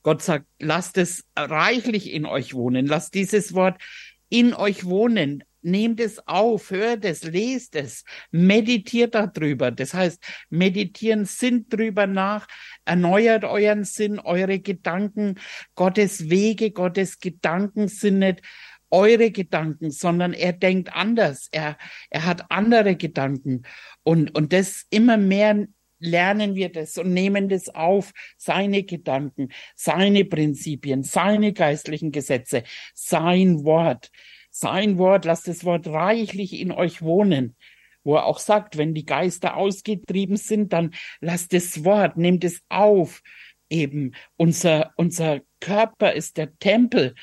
Gott 0.04 0.22
sagt, 0.22 0.46
lasst 0.60 0.98
es 0.98 1.24
reichlich 1.34 2.12
in 2.12 2.26
euch 2.26 2.54
wohnen. 2.54 2.86
Lasst 2.86 3.14
dieses 3.14 3.54
Wort 3.54 3.82
in 4.28 4.54
euch 4.54 4.84
wohnen. 4.84 5.42
Nehmt 5.62 5.98
es 5.98 6.28
auf, 6.28 6.70
hört 6.70 7.06
es, 7.06 7.24
lest 7.24 7.74
es, 7.74 8.04
meditiert 8.30 9.14
darüber. 9.14 9.70
Das 9.70 9.94
heißt, 9.94 10.22
meditieren, 10.50 11.24
sinnt 11.24 11.72
drüber 11.72 12.06
nach, 12.06 12.46
erneuert 12.84 13.44
euren 13.44 13.84
Sinn, 13.84 14.18
eure 14.18 14.58
Gedanken. 14.58 15.36
Gottes 15.74 16.28
Wege, 16.28 16.70
Gottes 16.70 17.18
Gedanken 17.18 17.88
sind 17.88 18.18
nicht 18.18 18.42
eure 18.90 19.30
Gedanken, 19.30 19.90
sondern 19.90 20.34
er 20.34 20.52
denkt 20.52 20.94
anders. 20.94 21.48
Er, 21.50 21.78
er 22.10 22.26
hat 22.26 22.50
andere 22.50 22.94
Gedanken. 22.96 23.62
Und, 24.02 24.34
und 24.34 24.52
das 24.52 24.84
immer 24.90 25.16
mehr 25.16 25.66
lernen 26.04 26.54
wir 26.54 26.70
das 26.70 26.98
und 26.98 27.12
nehmen 27.12 27.48
das 27.48 27.68
auf, 27.68 28.12
seine 28.36 28.82
Gedanken, 28.84 29.48
seine 29.74 30.24
Prinzipien, 30.24 31.02
seine 31.02 31.52
geistlichen 31.52 32.12
Gesetze, 32.12 32.64
sein 32.94 33.64
Wort. 33.64 34.10
Sein 34.50 34.98
Wort, 34.98 35.24
lasst 35.24 35.48
das 35.48 35.64
Wort 35.64 35.88
reichlich 35.88 36.52
in 36.60 36.70
euch 36.70 37.02
wohnen 37.02 37.56
wo 38.04 38.16
er 38.16 38.26
auch 38.26 38.38
sagt, 38.38 38.76
wenn 38.76 38.94
die 38.94 39.06
Geister 39.06 39.56
ausgetrieben 39.56 40.36
sind, 40.36 40.72
dann 40.72 40.94
lasst 41.20 41.52
das 41.52 41.84
Wort, 41.84 42.16
nehmt 42.16 42.44
es 42.44 42.62
auf. 42.68 43.22
Eben 43.70 44.14
unser, 44.36 44.92
unser 44.96 45.40
Körper 45.58 46.12
ist 46.12 46.36
der 46.36 46.56
Tempel, 46.58 47.14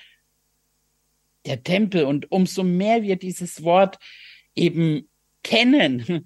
der 1.46 1.64
Tempel. 1.64 2.04
Und 2.06 2.32
umso 2.32 2.64
mehr 2.64 3.04
wir 3.04 3.16
dieses 3.16 3.64
Wort 3.64 4.00
eben 4.56 5.08
kennen, 5.44 6.26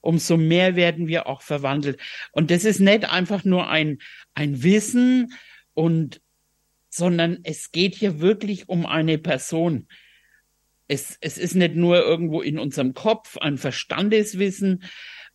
umso 0.00 0.36
mehr 0.36 0.76
werden 0.76 1.08
wir 1.08 1.26
auch 1.26 1.42
verwandelt. 1.42 2.00
Und 2.32 2.50
das 2.50 2.64
ist 2.64 2.80
nicht 2.80 3.04
einfach 3.10 3.44
nur 3.44 3.68
ein, 3.68 3.98
ein 4.34 4.62
Wissen 4.62 5.32
und, 5.74 6.20
sondern 6.88 7.38
es 7.44 7.72
geht 7.72 7.94
hier 7.94 8.20
wirklich 8.20 8.68
um 8.68 8.86
eine 8.86 9.18
Person. 9.18 9.88
Es, 10.86 11.18
es 11.20 11.36
ist 11.36 11.54
nicht 11.54 11.74
nur 11.74 11.98
irgendwo 11.98 12.40
in 12.40 12.58
unserem 12.58 12.94
Kopf 12.94 13.36
ein 13.36 13.58
Verstandeswissen, 13.58 14.84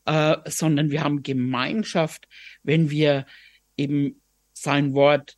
äh, 0.05 0.37
sondern 0.45 0.89
wir 0.89 1.03
haben 1.03 1.23
Gemeinschaft, 1.23 2.27
wenn 2.63 2.89
wir 2.89 3.25
eben 3.77 4.21
sein 4.53 4.93
Wort 4.93 5.37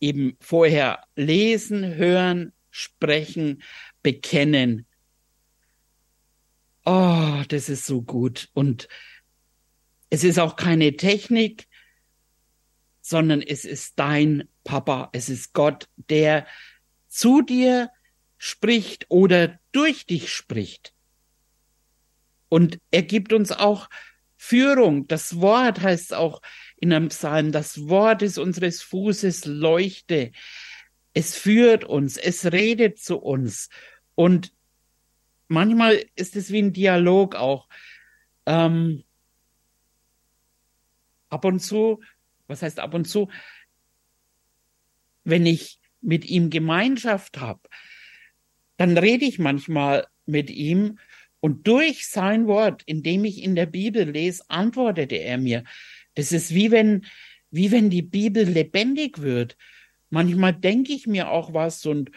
eben 0.00 0.36
vorher 0.40 1.04
lesen, 1.14 1.94
hören, 1.94 2.52
sprechen, 2.70 3.62
bekennen 4.02 4.86
Oh, 6.84 7.42
das 7.48 7.68
ist 7.68 7.86
so 7.86 8.02
gut. 8.02 8.48
Und 8.54 8.88
es 10.10 10.24
ist 10.24 10.38
auch 10.38 10.56
keine 10.56 10.96
Technik, 10.96 11.68
sondern 13.00 13.42
es 13.42 13.64
ist 13.64 13.98
dein 13.98 14.48
Papa, 14.64 15.10
es 15.12 15.28
ist 15.28 15.52
Gott, 15.52 15.88
der 15.96 16.46
zu 17.08 17.42
dir 17.42 17.90
spricht 18.38 19.06
oder 19.08 19.58
durch 19.72 20.06
dich 20.06 20.32
spricht. 20.32 20.92
Und 22.48 22.78
er 22.90 23.02
gibt 23.02 23.32
uns 23.32 23.52
auch 23.52 23.88
Führung. 24.36 25.06
Das 25.06 25.40
Wort 25.40 25.80
heißt 25.80 26.14
auch 26.14 26.42
in 26.76 26.92
einem 26.92 27.08
Psalm, 27.08 27.52
das 27.52 27.88
Wort 27.88 28.22
ist 28.22 28.38
unseres 28.38 28.82
Fußes 28.82 29.44
Leuchte. 29.44 30.32
Es 31.14 31.36
führt 31.36 31.84
uns, 31.84 32.16
es 32.16 32.52
redet 32.52 32.98
zu 32.98 33.18
uns. 33.18 33.68
Und 34.14 34.52
manchmal 35.52 36.04
ist 36.16 36.36
es 36.36 36.50
wie 36.50 36.60
ein 36.60 36.72
Dialog 36.72 37.34
auch. 37.34 37.68
Ähm, 38.46 39.04
ab 41.28 41.44
und 41.44 41.60
zu, 41.60 42.00
was 42.46 42.62
heißt 42.62 42.80
ab 42.80 42.94
und 42.94 43.06
zu, 43.06 43.28
wenn 45.24 45.46
ich 45.46 45.78
mit 46.00 46.24
ihm 46.24 46.50
Gemeinschaft 46.50 47.38
habe, 47.38 47.60
dann 48.76 48.98
rede 48.98 49.24
ich 49.24 49.38
manchmal 49.38 50.06
mit 50.26 50.50
ihm 50.50 50.98
und 51.40 51.66
durch 51.66 52.08
sein 52.08 52.46
Wort, 52.46 52.82
indem 52.86 53.24
ich 53.24 53.42
in 53.42 53.54
der 53.54 53.66
Bibel 53.66 54.10
lese, 54.10 54.44
antwortete 54.48 55.16
er 55.16 55.38
mir. 55.38 55.64
Das 56.14 56.32
ist 56.32 56.52
wie 56.54 56.70
wenn, 56.70 57.06
wie 57.50 57.70
wenn 57.70 57.90
die 57.90 58.02
Bibel 58.02 58.44
lebendig 58.44 59.20
wird 59.20 59.56
manchmal 60.12 60.52
denke 60.52 60.92
ich 60.92 61.06
mir 61.06 61.30
auch 61.30 61.54
was 61.54 61.84
und, 61.86 62.12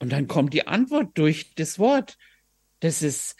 und 0.00 0.10
dann 0.10 0.26
kommt 0.26 0.54
die 0.54 0.66
Antwort 0.66 1.16
durch 1.16 1.54
das 1.54 1.78
Wort. 1.78 2.16
Das 2.84 3.00
ist, 3.00 3.36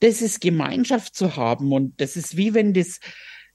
das 0.00 0.20
ist 0.20 0.40
Gemeinschaft 0.40 1.14
zu 1.14 1.36
haben 1.36 1.72
und 1.72 2.00
das 2.00 2.16
ist 2.16 2.36
wie 2.36 2.54
wenn 2.54 2.74
das, 2.74 2.98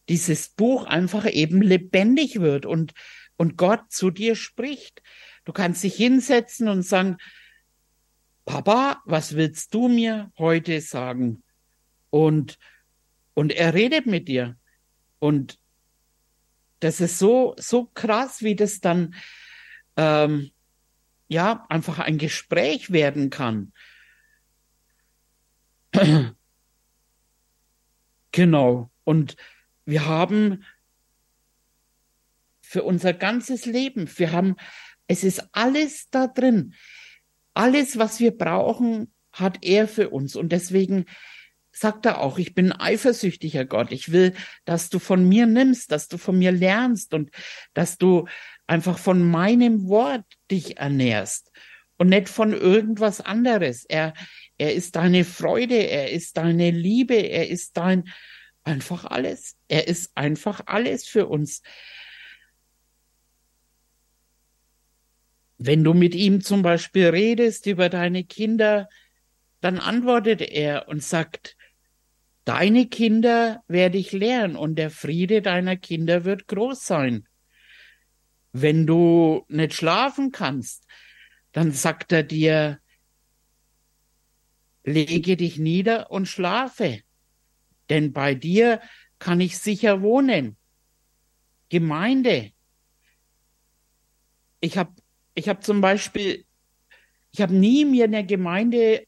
dieses 0.08 0.48
Buch 0.48 0.86
einfach 0.86 1.30
eben 1.30 1.62
lebendig 1.62 2.40
wird 2.40 2.66
und, 2.66 2.94
und 3.36 3.58
Gott 3.58 3.92
zu 3.92 4.12
dir 4.12 4.38
spricht. 4.38 5.02
Du 5.44 5.52
kannst 5.52 5.84
dich 5.84 5.96
hinsetzen 5.96 6.70
und 6.70 6.84
sagen, 6.84 7.18
Papa, 8.46 9.02
was 9.04 9.36
willst 9.36 9.74
du 9.74 9.90
mir 9.90 10.32
heute 10.38 10.80
sagen? 10.80 11.44
Und, 12.12 12.58
und 13.34 13.52
er 13.52 13.74
redet 13.74 14.06
mit 14.06 14.30
dir. 14.30 14.58
Und 15.20 15.60
das 16.80 17.02
ist 17.02 17.20
so, 17.20 17.56
so 17.58 17.92
krass, 17.94 18.42
wie 18.42 18.56
das 18.56 18.80
dann, 18.80 19.16
ähm, 19.98 20.52
ja, 21.28 21.66
einfach 21.68 22.00
ein 22.00 22.18
Gespräch 22.18 22.94
werden 22.94 23.30
kann. 23.30 23.74
genau. 28.32 28.92
Und 29.04 29.36
wir 29.86 30.06
haben 30.06 30.64
für 32.62 32.84
unser 32.84 33.14
ganzes 33.14 33.66
Leben, 33.66 34.10
wir 34.18 34.32
haben, 34.32 34.56
es 35.08 35.24
ist 35.24 35.50
alles 35.54 36.10
da 36.12 36.28
drin. 36.28 36.76
Alles, 37.56 37.98
was 37.98 38.20
wir 38.20 38.38
brauchen, 38.38 39.12
hat 39.32 39.60
er 39.64 39.88
für 39.88 40.10
uns. 40.10 40.36
Und 40.36 40.52
deswegen 40.52 41.06
sagt 41.72 42.06
er 42.06 42.20
auch, 42.20 42.38
ich 42.38 42.54
bin 42.54 42.72
eifersüchtiger 42.72 43.66
Gott. 43.66 43.92
Ich 43.92 44.12
will, 44.12 44.34
dass 44.66 44.90
du 44.90 45.00
von 45.00 45.28
mir 45.28 45.48
nimmst, 45.48 45.92
dass 45.92 46.08
du 46.08 46.18
von 46.18 46.38
mir 46.38 46.52
lernst 46.52 47.14
und 47.14 47.32
dass 47.74 47.98
du 47.98 48.28
einfach 48.68 49.00
von 49.00 49.24
meinem 49.24 49.88
Wort 49.88 50.26
dich 50.52 50.78
ernährst 50.78 51.52
und 52.00 52.08
nicht 52.08 52.30
von 52.30 52.54
irgendwas 52.54 53.22
anderes. 53.22 53.84
Er, 53.86 54.14
er 54.58 54.74
ist 54.74 54.96
deine 54.96 55.26
Freude, 55.26 55.76
er 55.76 56.12
ist 56.12 56.38
deine 56.38 56.72
Liebe, 56.72 57.16
er 57.16 57.50
ist 57.50 57.76
dein, 57.78 58.10
einfach 58.64 59.04
alles. 59.04 59.58
Er 59.68 59.88
ist 59.88 60.12
einfach 60.16 60.62
alles 60.66 61.06
für 61.06 61.28
uns. 61.28 61.62
Wenn 65.58 65.84
du 65.84 65.94
mit 65.94 66.16
ihm 66.16 66.40
zum 66.40 66.62
Beispiel 66.62 67.10
redest 67.10 67.66
über 67.66 67.90
deine 67.90 68.24
Kinder, 68.24 68.88
dann 69.60 69.78
antwortet 69.78 70.42
er 70.42 70.88
und 70.88 71.04
sagt, 71.04 71.58
deine 72.46 72.88
Kinder 72.88 73.62
werde 73.68 73.98
ich 73.98 74.14
lehren 74.14 74.56
und 74.56 74.76
der 74.76 74.90
Friede 74.90 75.42
deiner 75.42 75.76
Kinder 75.76 76.24
wird 76.24 76.48
groß 76.48 76.82
sein. 76.86 77.28
Wenn 78.54 78.88
du 78.88 79.44
nicht 79.50 79.74
schlafen 79.74 80.32
kannst, 80.32 80.86
dann 81.52 81.72
sagt 81.72 82.12
er 82.12 82.24
dir, 82.24 82.80
lege 84.84 85.38
dich 85.38 85.58
nieder 85.58 86.12
und 86.12 86.28
schlafe 86.28 87.02
denn 87.90 88.14
bei 88.14 88.36
dir 88.36 88.82
kann 89.18 89.42
ich 89.42 89.58
sicher 89.58 90.02
wohnen. 90.02 90.56
Gemeinde. 91.70 92.52
Ich 94.62 94.78
habe 94.78 94.94
ich 95.34 95.50
hab 95.50 95.64
zum 95.64 95.82
Beispiel, 95.82 96.46
ich 97.32 97.42
habe 97.42 97.54
nie 97.54 97.86
mir 97.86 98.06
eine 98.06 98.26
Gemeinde 98.26 99.06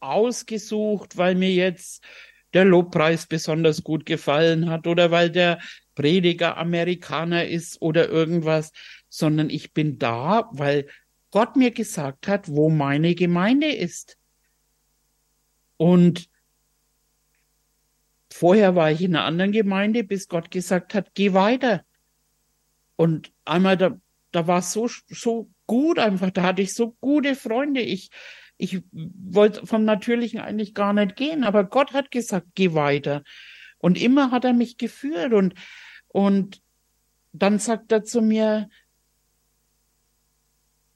ausgesucht, 0.00 1.16
weil 1.16 1.34
mir 1.34 1.52
jetzt 1.52 2.04
der 2.52 2.64
Lobpreis 2.64 3.26
besonders 3.26 3.82
gut 3.82 4.06
gefallen 4.06 4.70
hat 4.70 4.86
oder 4.86 5.10
weil 5.10 5.30
der 5.30 5.60
Prediger 5.94 6.56
Amerikaner 6.56 7.46
ist 7.46 7.80
oder 7.82 8.08
irgendwas, 8.08 8.72
sondern 9.08 9.50
ich 9.50 9.72
bin 9.72 9.98
da, 9.98 10.48
weil 10.52 10.88
Gott 11.30 11.56
mir 11.56 11.70
gesagt 11.70 12.28
hat, 12.28 12.48
wo 12.48 12.70
meine 12.70 13.14
Gemeinde 13.14 13.68
ist. 13.68 14.16
Und 15.76 16.28
Vorher 18.30 18.74
war 18.74 18.90
ich 18.90 19.02
in 19.02 19.16
einer 19.16 19.24
anderen 19.24 19.52
Gemeinde, 19.52 20.04
bis 20.04 20.28
Gott 20.28 20.50
gesagt 20.50 20.94
hat, 20.94 21.14
geh 21.14 21.32
weiter. 21.32 21.84
Und 22.96 23.32
einmal, 23.44 23.76
da, 23.76 23.98
da 24.32 24.46
war 24.46 24.58
es 24.58 24.72
so, 24.72 24.88
so 25.08 25.50
gut 25.66 25.98
einfach, 25.98 26.30
da 26.30 26.42
hatte 26.42 26.62
ich 26.62 26.74
so 26.74 26.92
gute 27.00 27.34
Freunde. 27.34 27.80
Ich, 27.80 28.10
ich 28.56 28.82
wollte 28.92 29.66
vom 29.66 29.84
Natürlichen 29.84 30.40
eigentlich 30.40 30.74
gar 30.74 30.92
nicht 30.92 31.16
gehen, 31.16 31.42
aber 31.44 31.64
Gott 31.64 31.92
hat 31.94 32.10
gesagt, 32.10 32.48
geh 32.54 32.74
weiter. 32.74 33.22
Und 33.78 34.00
immer 34.00 34.30
hat 34.30 34.44
er 34.44 34.52
mich 34.52 34.76
geführt 34.76 35.32
und, 35.32 35.54
und 36.08 36.60
dann 37.32 37.58
sagt 37.58 37.92
er 37.92 38.04
zu 38.04 38.20
mir, 38.20 38.68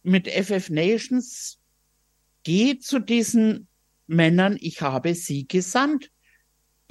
mit 0.02 0.28
FF 0.28 0.70
Nations, 0.70 1.58
geh 2.44 2.78
zu 2.78 2.98
diesen 2.98 3.68
Männern, 4.06 4.56
ich 4.60 4.82
habe 4.82 5.14
sie 5.14 5.46
gesandt 5.46 6.10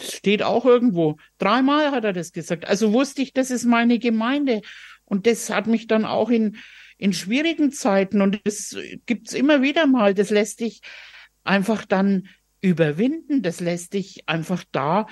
steht 0.01 0.43
auch 0.43 0.65
irgendwo. 0.65 1.17
Dreimal 1.37 1.91
hat 1.91 2.03
er 2.03 2.13
das 2.13 2.31
gesagt. 2.31 2.65
Also 2.65 2.93
wusste 2.93 3.21
ich, 3.21 3.33
das 3.33 3.51
ist 3.51 3.65
meine 3.65 3.99
Gemeinde. 3.99 4.61
Und 5.05 5.27
das 5.27 5.49
hat 5.49 5.67
mich 5.67 5.87
dann 5.87 6.05
auch 6.05 6.29
in, 6.29 6.57
in 6.97 7.13
schwierigen 7.13 7.71
Zeiten, 7.71 8.21
und 8.21 8.39
das 8.45 8.77
gibt's 9.05 9.33
immer 9.33 9.61
wieder 9.61 9.87
mal, 9.87 10.13
das 10.13 10.29
lässt 10.29 10.59
dich 10.61 10.81
einfach 11.43 11.85
dann 11.85 12.29
überwinden, 12.61 13.41
das 13.41 13.59
lässt 13.59 13.93
dich 13.93 14.27
einfach 14.27 14.63
da 14.71 15.07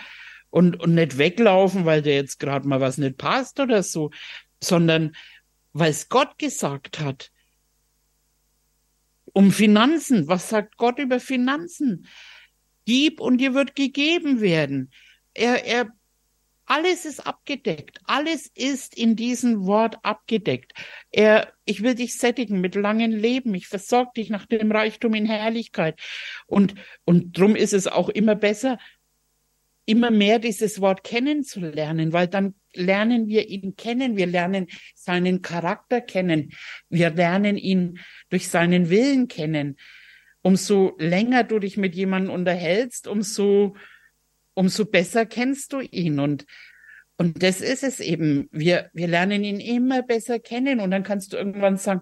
und, 0.49 0.79
und 0.79 0.93
nicht 0.93 1.17
weglaufen, 1.17 1.85
weil 1.85 2.01
dir 2.01 2.15
jetzt 2.15 2.39
gerade 2.39 2.67
mal 2.67 2.79
was 2.79 2.97
nicht 2.97 3.17
passt 3.17 3.59
oder 3.59 3.83
so, 3.83 4.11
sondern 4.61 5.15
weil 5.73 5.91
es 5.91 6.09
Gott 6.09 6.37
gesagt 6.37 6.99
hat. 6.99 7.31
Um 9.39 9.53
Finanzen. 9.53 10.27
Was 10.27 10.49
sagt 10.49 10.75
Gott 10.75 10.99
über 10.99 11.21
Finanzen? 11.21 12.07
Gib 12.85 13.21
und 13.21 13.37
dir 13.37 13.53
wird 13.53 13.73
gegeben 13.73 14.41
werden. 14.41 14.91
Er, 15.33 15.65
er, 15.65 15.87
alles 16.65 17.05
ist 17.05 17.25
abgedeckt. 17.25 18.01
Alles 18.03 18.51
ist 18.53 18.97
in 18.97 19.15
diesem 19.15 19.65
Wort 19.65 19.95
abgedeckt. 20.03 20.73
Er, 21.09 21.53
ich 21.63 21.81
will 21.83 21.95
dich 21.95 22.17
sättigen 22.17 22.59
mit 22.59 22.75
langem 22.75 23.11
Leben. 23.11 23.55
Ich 23.55 23.69
versorge 23.69 24.11
dich 24.17 24.29
nach 24.29 24.45
dem 24.45 24.73
Reichtum 24.73 25.13
in 25.13 25.25
Herrlichkeit. 25.25 25.97
Und, 26.45 26.75
und 27.05 27.37
drum 27.37 27.55
ist 27.55 27.71
es 27.71 27.87
auch 27.87 28.09
immer 28.09 28.35
besser, 28.35 28.77
immer 29.85 30.11
mehr 30.11 30.39
dieses 30.39 30.81
Wort 30.81 31.05
kennenzulernen, 31.05 32.11
weil 32.11 32.27
dann 32.27 32.55
lernen 32.73 33.27
wir 33.27 33.49
ihn 33.49 33.75
kennen, 33.75 34.17
wir 34.17 34.27
lernen 34.27 34.67
seinen 34.95 35.41
Charakter 35.41 36.01
kennen, 36.01 36.51
wir 36.89 37.09
lernen 37.09 37.57
ihn 37.57 37.99
durch 38.29 38.47
seinen 38.49 38.89
Willen 38.89 39.27
kennen 39.27 39.77
umso 40.41 40.95
länger 40.97 41.43
du 41.43 41.59
dich 41.59 41.77
mit 41.77 41.95
jemandem 41.95 42.33
unterhältst, 42.33 43.07
umso, 43.07 43.75
umso 44.53 44.85
besser 44.85 45.25
kennst 45.25 45.73
du 45.73 45.81
ihn. 45.81 46.19
Und, 46.19 46.45
und 47.17 47.43
das 47.43 47.61
ist 47.61 47.83
es 47.83 47.99
eben. 47.99 48.47
Wir, 48.51 48.89
wir 48.93 49.07
lernen 49.07 49.43
ihn 49.43 49.59
immer 49.59 50.01
besser 50.01 50.39
kennen. 50.39 50.79
Und 50.79 50.91
dann 50.91 51.03
kannst 51.03 51.33
du 51.33 51.37
irgendwann 51.37 51.77
sagen, 51.77 52.01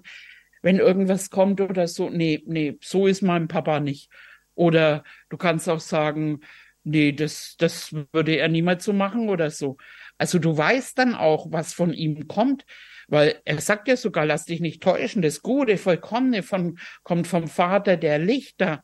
wenn 0.61 0.79
irgendwas 0.79 1.29
kommt 1.29 1.61
oder 1.61 1.87
so, 1.87 2.09
nee, 2.09 2.43
nee, 2.45 2.77
so 2.81 3.07
ist 3.07 3.21
mein 3.21 3.47
Papa 3.47 3.79
nicht. 3.79 4.11
Oder 4.55 5.03
du 5.29 5.37
kannst 5.37 5.69
auch 5.69 5.79
sagen, 5.79 6.41
nee, 6.83 7.11
das, 7.11 7.55
das 7.57 7.93
würde 8.11 8.37
er 8.37 8.47
niemals 8.47 8.85
so 8.85 8.93
machen 8.93 9.29
oder 9.29 9.51
so. 9.51 9.77
Also 10.17 10.39
du 10.39 10.57
weißt 10.57 10.97
dann 10.97 11.15
auch, 11.15 11.51
was 11.51 11.73
von 11.73 11.93
ihm 11.93 12.27
kommt. 12.27 12.65
Weil 13.07 13.41
er 13.45 13.61
sagt 13.61 13.87
ja 13.87 13.95
sogar, 13.95 14.25
lass 14.25 14.45
dich 14.45 14.59
nicht 14.59 14.83
täuschen, 14.83 15.21
das 15.21 15.41
Gute, 15.41 15.77
Vollkommene 15.77 16.43
von, 16.43 16.77
kommt 17.03 17.27
vom 17.27 17.47
Vater 17.47 17.95
der 17.95 18.19
Lichter. 18.19 18.83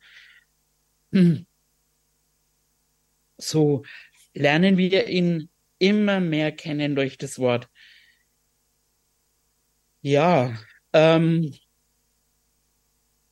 Hm. 1.12 1.46
So 3.36 3.84
lernen 4.32 4.78
wir 4.78 5.08
ihn 5.08 5.50
immer 5.78 6.20
mehr 6.20 6.52
kennen 6.52 6.94
durch 6.94 7.18
das 7.18 7.38
Wort. 7.38 7.68
Ja, 10.00 10.56
ähm, 10.92 11.54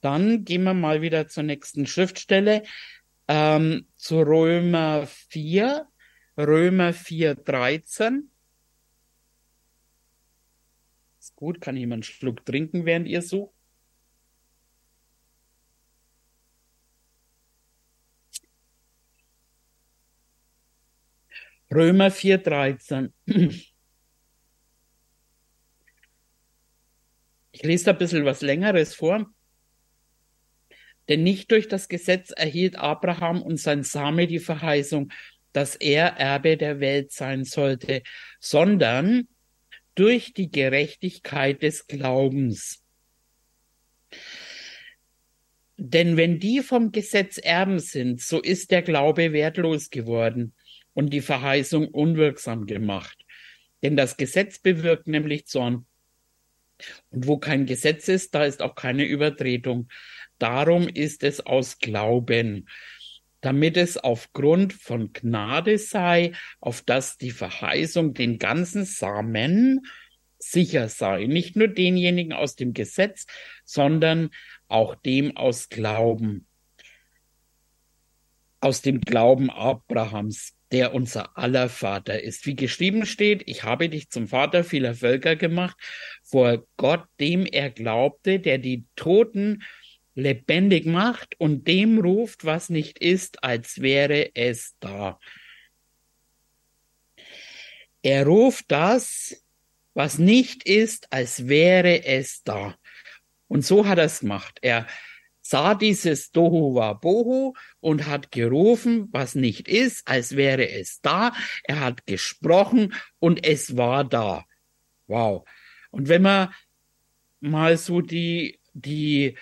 dann 0.00 0.44
gehen 0.44 0.64
wir 0.64 0.74
mal 0.74 1.00
wieder 1.00 1.28
zur 1.28 1.44
nächsten 1.44 1.86
Schriftstelle, 1.86 2.64
ähm, 3.28 3.86
zu 3.96 4.20
Römer 4.20 5.06
4, 5.06 5.86
Römer 6.36 6.92
4, 6.92 7.34
13. 7.34 8.30
Gut, 11.36 11.60
kann 11.60 11.74
mal 11.74 11.94
einen 11.94 12.02
Schluck 12.04 12.44
trinken, 12.46 12.84
während 12.86 13.08
ihr 13.08 13.20
sucht? 13.20 13.52
Römer 21.72 22.10
4,13. 22.10 23.12
Ich 27.54 27.62
lese 27.62 27.86
da 27.86 27.90
ein 27.92 27.98
bisschen 27.98 28.24
was 28.24 28.40
Längeres 28.40 28.94
vor. 28.94 29.26
Denn 31.08 31.22
nicht 31.22 31.50
durch 31.50 31.68
das 31.68 31.88
Gesetz 31.88 32.30
erhielt 32.30 32.76
Abraham 32.76 33.42
und 33.42 33.56
sein 33.56 33.82
Same 33.82 34.26
die 34.26 34.38
Verheißung, 34.38 35.12
dass 35.52 35.76
er 35.76 36.16
Erbe 36.16 36.56
der 36.56 36.80
Welt 36.80 37.12
sein 37.12 37.44
sollte, 37.44 38.02
sondern 38.40 39.28
durch 39.94 40.32
die 40.32 40.50
Gerechtigkeit 40.50 41.62
des 41.62 41.86
Glaubens. 41.86 42.82
Denn 45.76 46.16
wenn 46.16 46.38
die 46.38 46.60
vom 46.60 46.92
Gesetz 46.92 47.38
Erben 47.38 47.78
sind, 47.78 48.20
so 48.20 48.40
ist 48.40 48.70
der 48.70 48.82
Glaube 48.82 49.32
wertlos 49.32 49.90
geworden 49.90 50.54
und 50.94 51.12
die 51.12 51.20
Verheißung 51.20 51.88
unwirksam 51.88 52.66
gemacht. 52.66 53.18
Denn 53.82 53.96
das 53.96 54.16
Gesetz 54.16 54.58
bewirkt 54.58 55.08
nämlich 55.08 55.46
Zorn. 55.46 55.86
Und 57.10 57.26
wo 57.26 57.38
kein 57.38 57.66
Gesetz 57.66 58.08
ist, 58.08 58.34
da 58.34 58.44
ist 58.44 58.62
auch 58.62 58.74
keine 58.74 59.04
Übertretung. 59.04 59.88
Darum 60.38 60.88
ist 60.88 61.22
es 61.22 61.40
aus 61.40 61.78
Glauben, 61.78 62.68
damit 63.42 63.76
es 63.76 63.98
aufgrund 63.98 64.72
von 64.72 65.12
Gnade 65.12 65.76
sei, 65.76 66.32
auf 66.60 66.80
dass 66.80 67.18
die 67.18 67.32
Verheißung 67.32 68.14
den 68.14 68.38
ganzen 68.38 68.86
Samen 68.86 69.86
sicher 70.38 70.88
sei. 70.88 71.26
Nicht 71.26 71.56
nur 71.56 71.68
denjenigen 71.68 72.32
aus 72.32 72.56
dem 72.56 72.72
Gesetz, 72.72 73.26
sondern 73.64 74.30
auch 74.68 74.94
dem 74.94 75.36
aus 75.36 75.68
Glauben. 75.68 76.46
Aus 78.60 78.80
dem 78.80 79.00
Glauben 79.00 79.50
Abrahams 79.50 80.54
der 80.72 80.94
unser 80.94 81.36
aller 81.36 81.68
Vater 81.68 82.22
ist. 82.22 82.46
Wie 82.46 82.56
geschrieben 82.56 83.04
steht, 83.04 83.42
ich 83.46 83.62
habe 83.62 83.90
dich 83.90 84.08
zum 84.08 84.26
Vater 84.26 84.64
vieler 84.64 84.94
Völker 84.94 85.36
gemacht, 85.36 85.76
vor 86.22 86.66
Gott, 86.78 87.04
dem 87.20 87.44
er 87.44 87.70
glaubte, 87.70 88.40
der 88.40 88.56
die 88.56 88.86
Toten 88.96 89.62
lebendig 90.14 90.86
macht 90.86 91.38
und 91.38 91.66
dem 91.66 91.98
ruft, 91.98 92.44
was 92.44 92.68
nicht 92.68 92.98
ist, 92.98 93.42
als 93.44 93.80
wäre 93.80 94.34
es 94.34 94.76
da. 94.80 95.18
Er 98.02 98.26
ruft 98.26 98.66
das, 98.68 99.44
was 99.94 100.18
nicht 100.18 100.64
ist, 100.64 101.12
als 101.12 101.48
wäre 101.48 102.04
es 102.04 102.42
da. 102.42 102.76
Und 103.48 103.64
so 103.64 103.86
hat 103.86 103.98
er 103.98 104.04
es 104.04 104.20
gemacht. 104.20 104.58
Er 104.62 104.86
sah 105.42 105.74
dieses 105.74 106.32
Dohu 106.32 106.74
Bohu 107.00 107.54
und 107.80 108.06
hat 108.06 108.30
gerufen, 108.30 109.08
was 109.12 109.34
nicht 109.34 109.68
ist, 109.68 110.08
als 110.08 110.36
wäre 110.36 110.68
es 110.68 111.00
da. 111.00 111.34
Er 111.64 111.80
hat 111.80 112.06
gesprochen 112.06 112.94
und 113.18 113.46
es 113.46 113.76
war 113.76 114.04
da. 114.04 114.46
Wow. 115.06 115.46
Und 115.90 116.08
wenn 116.08 116.22
man 116.22 116.54
mal 117.40 117.76
so 117.76 118.00
die, 118.00 118.60
die 118.72 119.36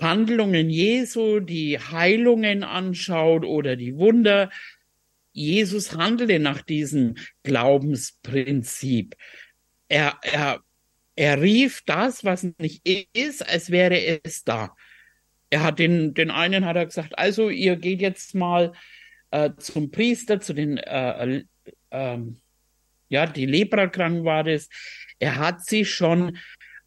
Handlungen 0.00 0.70
Jesu, 0.70 1.40
die 1.40 1.78
Heilungen 1.78 2.62
anschaut 2.62 3.44
oder 3.44 3.76
die 3.76 3.96
Wunder, 3.96 4.50
Jesus 5.32 5.96
handelte 5.96 6.38
nach 6.38 6.62
diesem 6.62 7.16
Glaubensprinzip. 7.42 9.14
Er, 9.88 10.18
er, 10.22 10.60
er 11.16 11.40
rief 11.40 11.82
das, 11.86 12.24
was 12.24 12.46
nicht 12.58 12.82
ist, 13.12 13.48
als 13.48 13.70
wäre 13.70 14.20
es 14.24 14.44
da 14.44 14.74
er 15.50 15.62
hat 15.62 15.78
den, 15.78 16.14
den 16.14 16.30
einen 16.30 16.64
hat 16.64 16.76
er 16.76 16.86
gesagt, 16.86 17.18
also 17.18 17.48
ihr 17.48 17.76
geht 17.76 18.00
jetzt 18.00 18.34
mal 18.34 18.72
äh, 19.30 19.50
zum 19.58 19.90
Priester, 19.90 20.40
zu 20.40 20.52
den, 20.52 20.78
äh, 20.78 21.44
äh, 21.90 22.18
ja, 23.08 23.26
die 23.26 23.46
Leprakranken 23.46 24.24
war 24.24 24.44
das. 24.44 24.68
Er 25.18 25.36
hat 25.36 25.64
sie 25.64 25.84
schon 25.84 26.38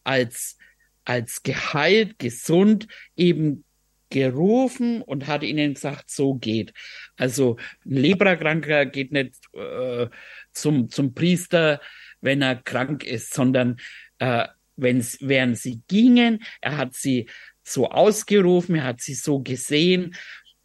als, 0.04 0.58
als 1.06 1.44
geheilt, 1.44 2.20
gesund 2.20 2.88
eben 3.16 3.64
gerufen 4.10 5.02
und 5.02 5.28
hat 5.28 5.42
ihnen 5.42 5.74
gesagt, 5.74 6.12
so 6.12 6.36
geht. 6.36 6.74
Also 7.16 7.58
ein 7.86 7.96
Leprakranker 7.96 8.86
geht 8.86 9.12
nicht 9.12 9.36
äh, 9.54 10.08
zum, 10.52 10.90
zum 10.90 11.14
Priester, 11.14 11.82
wenn 12.20 12.42
er 12.42 12.58
krank 12.58 13.04
ist, 13.04 13.34
sondern 13.34 13.78
äh, 14.20 14.48
wenn's, 14.76 15.18
während 15.22 15.58
sie 15.58 15.82
gingen, 15.88 16.44
er 16.60 16.78
hat 16.78 16.94
sie 16.94 17.28
so 17.64 17.90
ausgerufen, 17.90 18.76
er 18.76 18.84
hat 18.84 19.02
sie 19.02 19.14
so 19.14 19.40
gesehen 19.40 20.16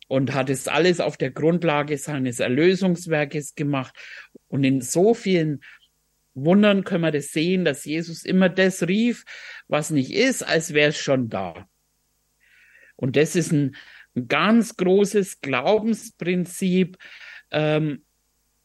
und 0.08 0.34
hat 0.34 0.50
es 0.50 0.68
alles 0.68 1.00
auf 1.00 1.16
der 1.16 1.30
Grundlage 1.30 1.98
seines 1.98 2.40
Erlösungswerkes 2.40 3.54
gemacht. 3.54 3.94
Und 4.48 4.64
in 4.64 4.80
so 4.80 5.14
vielen 5.14 5.62
Wundern 6.36 6.84
können 6.84 7.02
wir 7.02 7.10
das 7.10 7.28
sehen, 7.28 7.64
dass 7.64 7.84
Jesus 7.84 8.24
immer 8.24 8.48
das 8.48 8.86
rief, 8.86 9.24
was 9.68 9.90
nicht 9.90 10.12
ist, 10.12 10.42
als 10.42 10.74
wäre 10.74 10.90
es 10.90 10.98
schon 10.98 11.28
da. 11.28 11.68
Und 12.94 13.16
das 13.16 13.34
ist 13.34 13.52
ein, 13.52 13.74
ein 14.14 14.28
ganz 14.28 14.76
großes 14.76 15.40
Glaubensprinzip, 15.40 16.98
ähm, 17.50 18.04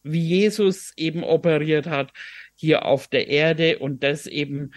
wie 0.02 0.20
Jesus 0.20 0.92
eben 0.96 1.24
operiert 1.24 1.86
hat 1.86 2.12
hier 2.54 2.84
auf 2.84 3.08
der 3.08 3.28
Erde 3.28 3.78
und 3.78 4.02
das 4.02 4.26
eben, 4.26 4.72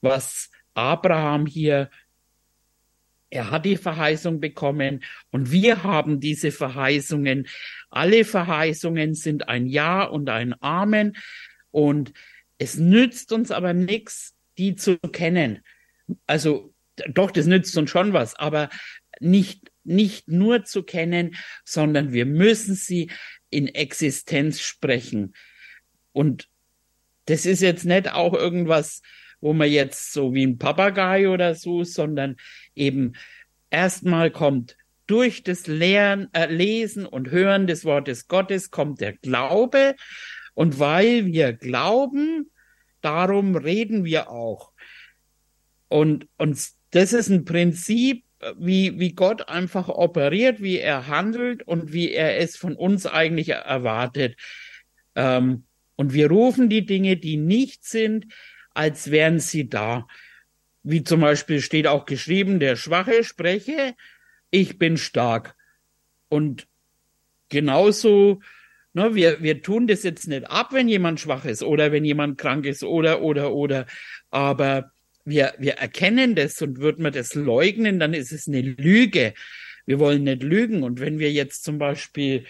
was 0.00 0.50
Abraham 0.74 1.46
hier 1.46 1.90
er 3.32 3.52
hat 3.52 3.64
die 3.64 3.76
Verheißung 3.76 4.40
bekommen 4.40 5.04
und 5.30 5.52
wir 5.52 5.84
haben 5.84 6.18
diese 6.18 6.50
Verheißungen. 6.50 7.46
Alle 7.88 8.24
Verheißungen 8.24 9.14
sind 9.14 9.48
ein 9.48 9.66
Ja 9.66 10.02
und 10.02 10.28
ein 10.28 10.52
Amen 10.60 11.16
und 11.70 12.12
es 12.60 12.76
nützt 12.76 13.32
uns 13.32 13.50
aber 13.50 13.72
nichts, 13.72 14.36
die 14.58 14.76
zu 14.76 14.98
kennen. 14.98 15.64
Also 16.26 16.74
doch, 17.08 17.30
das 17.30 17.46
nützt 17.46 17.76
uns 17.78 17.90
schon 17.90 18.12
was, 18.12 18.34
aber 18.34 18.68
nicht, 19.18 19.70
nicht 19.82 20.28
nur 20.28 20.64
zu 20.64 20.82
kennen, 20.82 21.36
sondern 21.64 22.12
wir 22.12 22.26
müssen 22.26 22.74
sie 22.74 23.10
in 23.48 23.66
Existenz 23.66 24.60
sprechen. 24.60 25.34
Und 26.12 26.48
das 27.24 27.46
ist 27.46 27.62
jetzt 27.62 27.86
nicht 27.86 28.12
auch 28.12 28.34
irgendwas, 28.34 29.00
wo 29.40 29.54
man 29.54 29.70
jetzt 29.70 30.12
so 30.12 30.34
wie 30.34 30.46
ein 30.46 30.58
Papagei 30.58 31.30
oder 31.30 31.54
so, 31.54 31.82
sondern 31.82 32.36
eben 32.74 33.14
erstmal 33.70 34.30
kommt 34.30 34.76
durch 35.06 35.42
das 35.44 35.66
Lehren, 35.66 36.28
äh, 36.34 36.52
Lesen 36.52 37.06
und 37.06 37.30
Hören 37.30 37.66
des 37.66 37.86
Wortes 37.86 38.28
Gottes 38.28 38.70
kommt 38.70 39.00
der 39.00 39.14
Glaube. 39.14 39.96
Und 40.60 40.78
weil 40.78 41.24
wir 41.24 41.54
glauben, 41.54 42.50
darum 43.00 43.56
reden 43.56 44.04
wir 44.04 44.28
auch. 44.28 44.72
Und, 45.88 46.28
und 46.36 46.62
das 46.90 47.14
ist 47.14 47.30
ein 47.30 47.46
Prinzip, 47.46 48.26
wie, 48.58 48.98
wie 48.98 49.14
Gott 49.14 49.48
einfach 49.48 49.88
operiert, 49.88 50.60
wie 50.60 50.76
er 50.76 51.06
handelt 51.06 51.62
und 51.62 51.94
wie 51.94 52.12
er 52.12 52.36
es 52.36 52.58
von 52.58 52.76
uns 52.76 53.06
eigentlich 53.06 53.48
erwartet. 53.48 54.36
Ähm, 55.14 55.64
und 55.96 56.12
wir 56.12 56.28
rufen 56.28 56.68
die 56.68 56.84
Dinge, 56.84 57.16
die 57.16 57.38
nicht 57.38 57.86
sind, 57.86 58.26
als 58.74 59.10
wären 59.10 59.40
sie 59.40 59.70
da. 59.70 60.06
Wie 60.82 61.02
zum 61.02 61.22
Beispiel 61.22 61.62
steht 61.62 61.86
auch 61.86 62.04
geschrieben, 62.04 62.60
der 62.60 62.76
Schwache 62.76 63.24
spreche, 63.24 63.94
ich 64.50 64.76
bin 64.76 64.98
stark. 64.98 65.56
Und 66.28 66.68
genauso, 67.48 68.42
ne, 68.92 69.14
wir, 69.14 69.42
wir 69.42 69.62
tun 69.62 69.86
das 69.86 70.02
jetzt 70.02 70.28
nicht 70.28 70.50
ab, 70.50 70.72
wenn 70.72 70.88
jemand 70.88 71.20
schwach 71.20 71.44
ist 71.44 71.62
oder 71.62 71.92
wenn 71.92 72.04
jemand 72.04 72.38
krank 72.38 72.66
ist 72.66 72.82
oder, 72.82 73.22
oder, 73.22 73.52
oder. 73.52 73.86
Aber 74.30 74.92
wir, 75.24 75.54
wir 75.58 75.74
erkennen 75.74 76.34
das 76.34 76.60
und 76.62 76.78
würden 76.78 77.04
wir 77.04 77.10
das 77.10 77.34
leugnen, 77.34 77.98
dann 77.98 78.14
ist 78.14 78.32
es 78.32 78.48
eine 78.48 78.62
Lüge. 78.62 79.34
Wir 79.86 79.98
wollen 79.98 80.24
nicht 80.24 80.42
lügen. 80.42 80.82
Und 80.82 81.00
wenn 81.00 81.18
wir 81.18 81.32
jetzt 81.32 81.64
zum 81.64 81.78
Beispiel 81.78 82.46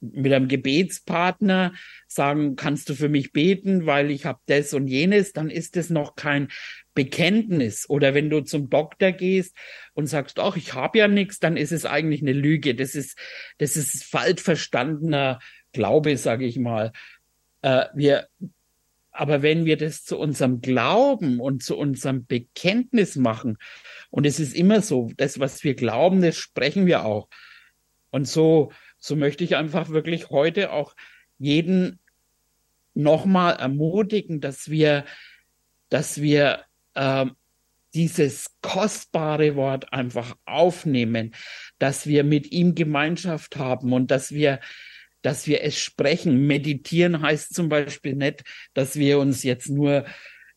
mit 0.00 0.32
einem 0.32 0.48
Gebetspartner 0.48 1.74
sagen, 2.06 2.56
kannst 2.56 2.88
du 2.88 2.94
für 2.94 3.08
mich 3.08 3.32
beten, 3.32 3.86
weil 3.86 4.10
ich 4.10 4.24
habe 4.24 4.38
das 4.46 4.72
und 4.72 4.86
jenes, 4.86 5.32
dann 5.32 5.50
ist 5.50 5.76
es 5.76 5.90
noch 5.90 6.14
kein 6.14 6.48
Bekenntnis. 6.94 7.88
Oder 7.88 8.14
wenn 8.14 8.30
du 8.30 8.40
zum 8.40 8.70
Doktor 8.70 9.12
gehst 9.12 9.56
und 9.94 10.06
sagst, 10.06 10.38
ach, 10.38 10.56
ich 10.56 10.74
habe 10.74 10.98
ja 10.98 11.08
nichts, 11.08 11.40
dann 11.40 11.56
ist 11.56 11.72
es 11.72 11.86
eigentlich 11.86 12.22
eine 12.22 12.32
Lüge. 12.32 12.74
Das 12.74 12.94
ist, 12.94 13.18
das 13.58 13.76
ist 13.76 14.04
falsch 14.04 14.42
verstandener 14.42 15.40
Glaube, 15.72 16.16
sage 16.16 16.46
ich 16.46 16.58
mal. 16.58 16.92
Äh, 17.62 17.86
wir, 17.94 18.28
aber 19.10 19.42
wenn 19.42 19.64
wir 19.64 19.76
das 19.76 20.04
zu 20.04 20.18
unserem 20.18 20.60
Glauben 20.60 21.40
und 21.40 21.62
zu 21.62 21.76
unserem 21.76 22.26
Bekenntnis 22.26 23.16
machen, 23.16 23.58
und 24.10 24.26
es 24.26 24.38
ist 24.38 24.54
immer 24.54 24.80
so, 24.80 25.10
das, 25.16 25.40
was 25.40 25.64
wir 25.64 25.74
glauben, 25.74 26.22
das 26.22 26.36
sprechen 26.36 26.86
wir 26.86 27.04
auch. 27.04 27.28
Und 28.10 28.28
so 28.28 28.70
so 29.04 29.16
möchte 29.16 29.44
ich 29.44 29.54
einfach 29.54 29.90
wirklich 29.90 30.30
heute 30.30 30.72
auch 30.72 30.96
jeden 31.36 32.00
nochmal 32.94 33.56
ermutigen, 33.56 34.40
dass 34.40 34.70
wir, 34.70 35.04
dass 35.90 36.22
wir 36.22 36.63
äh, 36.94 37.26
dieses 37.94 38.50
kostbare 38.60 39.54
Wort 39.54 39.92
einfach 39.92 40.36
aufnehmen, 40.44 41.34
dass 41.78 42.06
wir 42.06 42.24
mit 42.24 42.50
ihm 42.50 42.74
Gemeinschaft 42.74 43.56
haben 43.56 43.92
und 43.92 44.10
dass 44.10 44.32
wir, 44.32 44.60
dass 45.22 45.46
wir 45.46 45.62
es 45.62 45.78
sprechen. 45.78 46.46
Meditieren 46.46 47.22
heißt 47.22 47.54
zum 47.54 47.68
Beispiel 47.68 48.16
nicht, 48.16 48.42
dass 48.74 48.96
wir 48.96 49.18
uns 49.20 49.44
jetzt 49.44 49.70
nur 49.70 50.04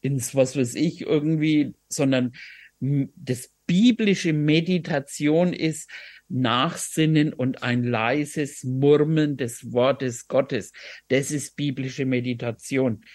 ins, 0.02 0.34
was 0.34 0.58
weiß 0.58 0.76
ich, 0.76 1.02
irgendwie, 1.02 1.76
sondern 1.89 2.34
das 2.80 3.52
biblische 3.67 4.34
Meditation 4.34 5.54
ist, 5.54 5.89
Nachsinnen 6.30 7.34
und 7.34 7.63
ein 7.63 7.84
leises 7.84 8.63
Murmeln 8.63 9.38
des 9.38 9.71
Wortes 9.71 10.28
Gottes. 10.28 10.73
Das 11.08 11.32
ist 11.32 11.56
biblische 11.56 12.06
Meditation. 12.06 13.06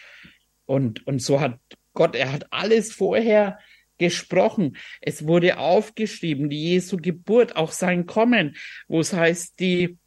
Und, 0.64 1.06
und 1.06 1.20
so 1.20 1.40
hat 1.40 1.58
Gott, 1.94 2.16
er 2.16 2.32
hat 2.32 2.52
alles 2.52 2.92
vorher 2.92 3.58
gesprochen. 3.98 4.76
Es 5.00 5.26
wurde 5.26 5.58
aufgeschrieben, 5.58 6.50
die 6.50 6.70
Jesu 6.70 6.96
Geburt, 6.96 7.56
auch 7.56 7.72
sein 7.72 8.06
Kommen, 8.06 8.56
wo 8.88 9.00
es 9.00 9.12
heißt, 9.12 9.60
die, 9.60 9.98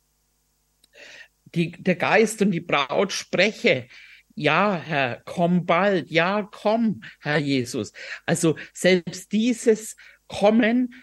die, 1.46 1.72
der 1.72 1.96
Geist 1.96 2.42
und 2.42 2.52
die 2.52 2.62
Braut 2.62 3.14
spreche. 3.14 3.88
Ja, 4.36 4.76
Herr, 4.76 5.22
komm 5.24 5.66
bald. 5.66 6.12
Ja, 6.12 6.48
komm, 6.52 7.04
Herr 7.22 7.38
Jesus. 7.38 7.94
Also 8.26 8.58
selbst 8.74 9.32
dieses 9.32 9.96
Kommen 10.28 10.94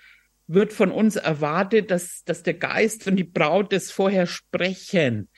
wird 0.46 0.72
von 0.74 0.90
uns 0.90 1.16
erwartet, 1.16 1.90
dass, 1.90 2.24
dass 2.24 2.42
der 2.42 2.54
Geist 2.54 3.06
und 3.06 3.16
die 3.16 3.24
Braut 3.24 3.72
das 3.72 3.90
vorher 3.90 4.26
sprechen, 4.26 5.30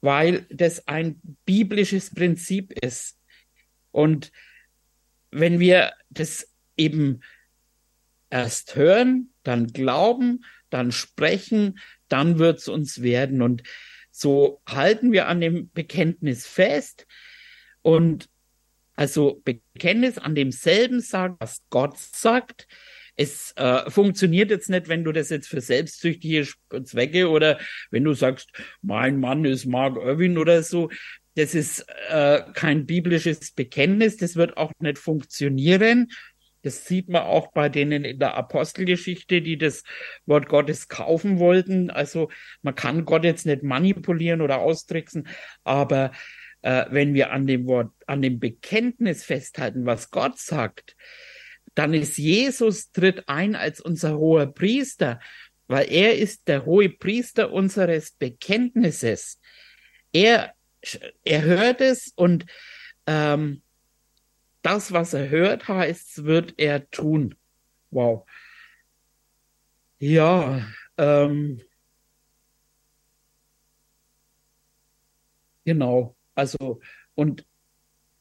weil 0.00 0.46
das 0.50 0.88
ein 0.88 1.20
biblisches 1.44 2.12
Prinzip 2.12 2.72
ist. 2.84 3.20
Und 3.92 4.32
wenn 5.32 5.58
wir 5.58 5.92
das 6.10 6.48
eben 6.76 7.20
erst 8.30 8.76
hören, 8.76 9.30
dann 9.42 9.68
glauben, 9.68 10.44
dann 10.70 10.92
sprechen, 10.92 11.78
dann 12.08 12.38
wird 12.38 12.58
es 12.58 12.68
uns 12.68 13.02
werden. 13.02 13.42
Und 13.42 13.62
so 14.10 14.62
halten 14.68 15.12
wir 15.12 15.28
an 15.28 15.40
dem 15.40 15.70
Bekenntnis 15.72 16.46
fest 16.46 17.06
und 17.82 18.28
also 18.94 19.42
Bekenntnis 19.44 20.18
an 20.18 20.34
demselben 20.34 21.00
sagen, 21.00 21.36
was 21.40 21.62
Gott 21.70 21.98
sagt. 21.98 22.68
Es 23.16 23.52
äh, 23.56 23.90
funktioniert 23.90 24.50
jetzt 24.50 24.70
nicht, 24.70 24.88
wenn 24.88 25.04
du 25.04 25.12
das 25.12 25.28
jetzt 25.30 25.48
für 25.48 25.60
selbstsüchtige 25.60 26.46
Zwecke 26.84 27.28
oder 27.28 27.58
wenn 27.90 28.04
du 28.04 28.14
sagst, 28.14 28.50
mein 28.80 29.20
Mann 29.20 29.44
ist 29.44 29.66
Mark 29.66 29.96
Irwin 29.96 30.38
oder 30.38 30.62
so. 30.62 30.90
Das 31.34 31.54
ist 31.54 31.86
äh, 32.08 32.42
kein 32.54 32.86
biblisches 32.86 33.52
Bekenntnis, 33.52 34.16
das 34.16 34.36
wird 34.36 34.56
auch 34.56 34.72
nicht 34.80 34.98
funktionieren. 34.98 36.10
Das 36.62 36.86
sieht 36.86 37.08
man 37.08 37.22
auch 37.22 37.52
bei 37.52 37.68
denen 37.68 38.04
in 38.04 38.18
der 38.20 38.34
Apostelgeschichte, 38.34 39.42
die 39.42 39.58
das 39.58 39.82
Wort 40.26 40.48
Gottes 40.48 40.88
kaufen 40.88 41.38
wollten. 41.40 41.90
Also 41.90 42.30
man 42.62 42.74
kann 42.74 43.04
Gott 43.04 43.24
jetzt 43.24 43.46
nicht 43.46 43.64
manipulieren 43.64 44.40
oder 44.40 44.58
austricksen, 44.58 45.26
aber 45.64 46.12
äh, 46.62 46.86
wenn 46.90 47.14
wir 47.14 47.32
an 47.32 47.46
dem 47.46 47.66
Wort, 47.66 47.92
an 48.06 48.22
dem 48.22 48.38
Bekenntnis 48.38 49.24
festhalten, 49.24 49.86
was 49.86 50.10
Gott 50.10 50.38
sagt, 50.38 50.96
dann 51.74 51.94
ist 51.94 52.18
Jesus 52.18 52.92
tritt 52.92 53.28
ein 53.28 53.56
als 53.56 53.80
unser 53.80 54.18
hoher 54.18 54.46
Priester, 54.46 55.20
weil 55.66 55.90
er 55.90 56.18
ist 56.18 56.48
der 56.48 56.64
hohe 56.64 56.88
Priester 56.88 57.52
unseres 57.52 58.12
Bekenntnisses. 58.12 59.40
Er, 60.12 60.52
er 61.24 61.42
hört 61.42 61.80
es 61.80 62.12
und 62.16 62.46
ähm, 63.06 63.62
das, 64.62 64.92
was 64.92 65.12
er 65.14 65.28
hört, 65.28 65.68
heißt, 65.68 66.24
wird 66.24 66.54
er 66.58 66.88
tun. 66.90 67.34
Wow. 67.90 68.26
Ja, 69.98 70.66
ähm, 70.98 71.60
genau. 75.64 76.16
Also, 76.34 76.80
und 77.14 77.44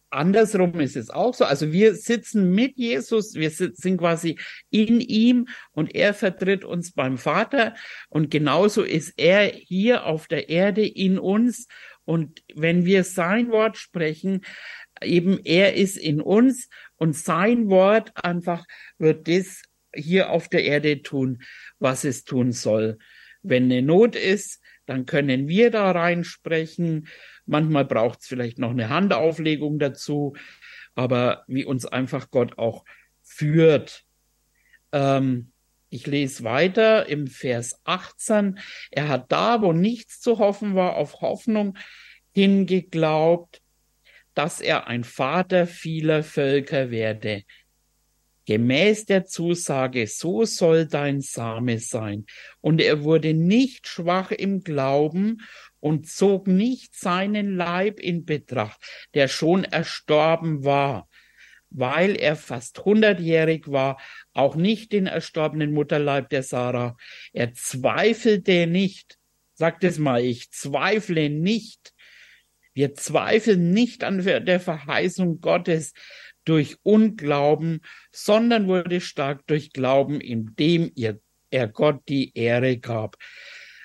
andersrum 0.09 0.79
ist 0.79 0.95
es 0.95 1.09
auch 1.09 1.33
so. 1.33 1.45
Also 1.45 1.71
wir 1.71 1.95
sitzen 1.95 2.51
mit 2.51 2.77
Jesus, 2.77 3.35
wir 3.35 3.49
sind 3.49 3.97
quasi 3.97 4.37
in 4.69 4.99
ihm 4.99 5.47
und 5.71 5.95
er 5.95 6.13
vertritt 6.13 6.65
uns 6.65 6.91
beim 6.91 7.17
Vater 7.17 7.75
und 8.09 8.29
genauso 8.29 8.83
ist 8.83 9.13
er 9.17 9.45
hier 9.47 10.05
auf 10.05 10.27
der 10.27 10.49
Erde 10.49 10.85
in 10.85 11.17
uns. 11.17 11.67
Und 12.05 12.43
wenn 12.53 12.85
wir 12.85 13.03
sein 13.03 13.51
Wort 13.51 13.77
sprechen, 13.77 14.41
eben 15.01 15.39
er 15.43 15.75
ist 15.75 15.97
in 15.97 16.21
uns 16.21 16.69
und 16.95 17.15
sein 17.15 17.69
Wort 17.69 18.11
einfach 18.23 18.65
wird 18.97 19.27
das 19.27 19.63
hier 19.93 20.29
auf 20.29 20.47
der 20.47 20.63
Erde 20.63 21.01
tun, 21.01 21.43
was 21.79 22.03
es 22.03 22.23
tun 22.23 22.51
soll. 22.51 22.97
Wenn 23.43 23.65
eine 23.65 23.81
Not 23.81 24.15
ist, 24.15 24.61
dann 24.85 25.05
können 25.05 25.47
wir 25.47 25.71
da 25.71 25.91
reinsprechen. 25.91 27.07
Manchmal 27.45 27.85
braucht 27.85 28.21
es 28.21 28.27
vielleicht 28.27 28.59
noch 28.59 28.71
eine 28.71 28.89
Handauflegung 28.89 29.79
dazu, 29.79 30.35
aber 30.95 31.43
wie 31.47 31.65
uns 31.65 31.85
einfach 31.85 32.29
Gott 32.29 32.57
auch 32.57 32.85
führt. 33.23 34.05
Ähm, 34.91 35.50
ich 35.91 36.07
lese 36.07 36.45
weiter 36.45 37.07
im 37.07 37.27
Vers 37.27 37.81
18. 37.83 38.59
Er 38.91 39.09
hat 39.09 39.31
da, 39.31 39.61
wo 39.61 39.73
nichts 39.73 40.21
zu 40.21 40.39
hoffen 40.39 40.73
war, 40.73 40.95
auf 40.95 41.19
Hoffnung 41.19 41.77
hingeglaubt, 42.33 43.61
dass 44.33 44.61
er 44.61 44.87
ein 44.87 45.03
Vater 45.03 45.67
vieler 45.67 46.23
Völker 46.23 46.91
werde. 46.91 47.43
Gemäß 48.45 49.05
der 49.05 49.25
Zusage, 49.25 50.07
so 50.07 50.45
soll 50.45 50.87
dein 50.87 51.19
Same 51.19 51.79
sein. 51.79 52.25
Und 52.61 52.79
er 52.79 53.03
wurde 53.03 53.33
nicht 53.33 53.87
schwach 53.87 54.31
im 54.31 54.63
Glauben 54.63 55.41
und 55.81 56.07
zog 56.07 56.47
nicht 56.47 56.95
seinen 56.95 57.57
Leib 57.57 57.99
in 57.99 58.23
Betracht, 58.23 58.79
der 59.13 59.27
schon 59.27 59.65
erstorben 59.65 60.63
war, 60.63 61.09
weil 61.71 62.15
er 62.15 62.35
fast 62.35 62.85
hundertjährig 62.85 63.71
war, 63.71 63.99
auch 64.33 64.55
nicht 64.55 64.91
den 64.91 65.07
erstorbenen 65.07 65.73
Mutterleib 65.73 66.29
der 66.29 66.43
Sarah. 66.43 66.95
Er 67.33 67.53
zweifelte 67.53 68.67
nicht. 68.67 69.17
Sagt 69.53 69.83
es 69.83 69.99
mal, 69.99 70.23
ich 70.23 70.51
zweifle 70.51 71.29
nicht 71.29 71.93
wir 72.73 72.93
zweifeln 72.93 73.71
nicht 73.71 74.03
an 74.03 74.23
der 74.23 74.59
Verheißung 74.59 75.41
Gottes 75.41 75.93
durch 76.45 76.77
Unglauben, 76.83 77.81
sondern 78.11 78.67
wurde 78.67 79.01
stark 79.01 79.45
durch 79.47 79.73
Glauben, 79.73 80.21
indem 80.21 80.91
ihr, 80.95 81.19
er 81.49 81.67
Gott 81.67 82.01
die 82.07 82.35
Ehre 82.35 82.77
gab. 82.77 83.17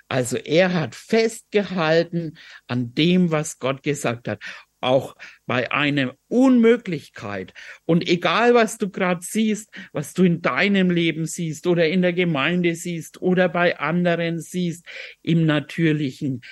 Also 0.09 0.37
er 0.37 0.73
hat 0.73 0.95
festgehalten 0.95 2.39
an 2.69 2.95
dem, 2.95 3.33
was 3.33 3.59
Gott 3.59 3.83
gesagt 3.83 4.29
hat 4.29 4.41
auch 4.81 5.17
bei 5.47 5.71
einer 5.73 6.15
Unmöglichkeit. 6.29 7.53
Und 7.85 8.07
egal, 8.09 8.55
was 8.55 8.79
du 8.79 8.91
gerade 8.91 9.21
siehst, 9.23 9.71
was 9.93 10.15
du 10.15 10.25
in 10.25 10.43
deinem 10.43 10.91
Leben 10.91 11.27
siehst 11.27 11.67
oder 11.67 11.89
in 11.89 12.03
der 12.03 12.13
Gemeinde 12.13 12.75
siehst 12.75 13.21
oder 13.21 13.49
bei 13.49 13.79
anderen 13.79 14.41
siehst, 14.41 14.87
im 15.23 15.47
Natürlichen, 15.47 16.43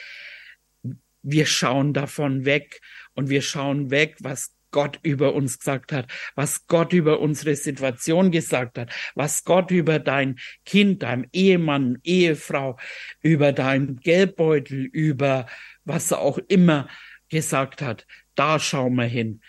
wir 1.23 1.47
schauen 1.47 1.93
davon 1.93 2.45
weg 2.45 2.81
und 3.15 3.31
wir 3.31 3.43
schauen 3.43 3.91
weg, 3.91 4.17
was 4.21 4.55
Gott 4.75 4.99
über 5.05 5.35
uns 5.35 5.61
gesagt 5.61 5.93
hat, 5.93 6.11
was 6.35 6.67
Gott 6.67 6.93
über 6.93 7.21
unsere 7.21 7.55
Situation 7.55 8.33
gesagt 8.33 8.77
hat, 8.77 8.93
was 9.15 9.45
Gott 9.45 9.71
über 9.71 10.01
dein 10.01 10.41
Kind, 10.67 11.05
dein 11.05 11.29
Ehemann, 11.33 11.99
Ehefrau, 12.03 12.77
über 13.23 13.53
dein 13.53 14.01
Geldbeutel, 14.01 14.85
über 14.87 15.47
was 15.85 16.13
auch 16.13 16.39
immer 16.49 16.89
gesagt 17.35 17.83
hat. 17.83 18.07
Da 18.37 18.59
schauen 18.59 18.95
wir 18.95 19.05
hin. 19.05 19.41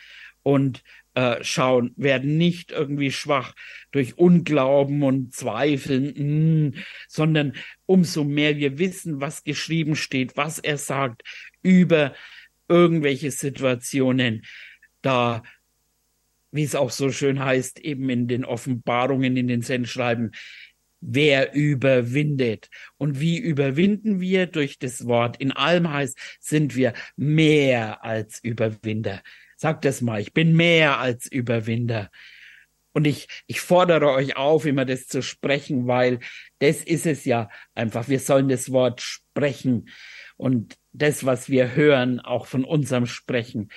Und 0.43 0.83
äh, 1.13 1.43
schauen, 1.43 1.93
werden 1.95 2.37
nicht 2.37 2.71
irgendwie 2.71 3.11
schwach 3.11 3.53
durch 3.91 4.17
Unglauben 4.17 5.01
und 5.03 5.33
Zweifeln, 5.33 6.13
mh, 6.15 6.69
mm, 6.69 6.83
sondern 7.07 7.53
umso 7.85 8.23
mehr 8.23 8.57
wir 8.57 8.77
wissen, 8.79 9.21
was 9.21 9.43
geschrieben 9.43 9.95
steht, 9.95 10.35
was 10.35 10.59
er 10.59 10.77
sagt 10.77 11.23
über 11.61 12.13
irgendwelche 12.67 13.31
Situationen, 13.31 14.43
da 15.01 15.43
wie 16.51 16.63
es 16.63 16.75
auch 16.75 16.89
so 16.89 17.11
schön 17.11 17.43
heißt, 17.43 17.79
eben 17.79 18.09
in 18.09 18.27
den 18.27 18.45
Offenbarungen, 18.45 19.35
in 19.35 19.47
den 19.47 19.61
Sendschreiben, 19.61 20.31
wer 21.07 21.53
überwindet. 21.53 22.69
Und 22.97 23.19
wie 23.19 23.37
überwinden 23.37 24.19
wir 24.19 24.47
durch 24.47 24.79
das 24.79 25.05
Wort? 25.05 25.37
In 25.37 25.51
allem 25.51 25.91
heißt, 25.91 26.17
sind 26.39 26.75
wir 26.75 26.93
mehr 27.15 28.03
als 28.03 28.43
Überwinder. 28.43 29.21
Sagt 29.55 29.85
das 29.85 30.01
mal, 30.01 30.19
ich 30.19 30.33
bin 30.33 30.55
mehr 30.55 30.99
als 30.99 31.31
Überwinder. 31.31 32.09
Und 32.91 33.05
ich, 33.05 33.27
ich 33.45 33.61
fordere 33.61 34.11
euch 34.11 34.37
auf, 34.37 34.65
immer 34.65 34.85
das 34.85 35.07
zu 35.07 35.21
sprechen, 35.21 35.85
weil 35.85 36.19
das 36.59 36.81
ist 36.81 37.05
es 37.05 37.25
ja 37.25 37.49
einfach. 37.73 38.07
Wir 38.07 38.19
sollen 38.19 38.47
das 38.47 38.71
Wort 38.71 39.01
sprechen. 39.01 39.89
Und 40.37 40.77
das, 40.91 41.25
was 41.25 41.49
wir 41.49 41.75
hören, 41.75 42.19
auch 42.19 42.47
von 42.47 42.63
unserem 42.63 43.05
Sprechen, 43.05 43.69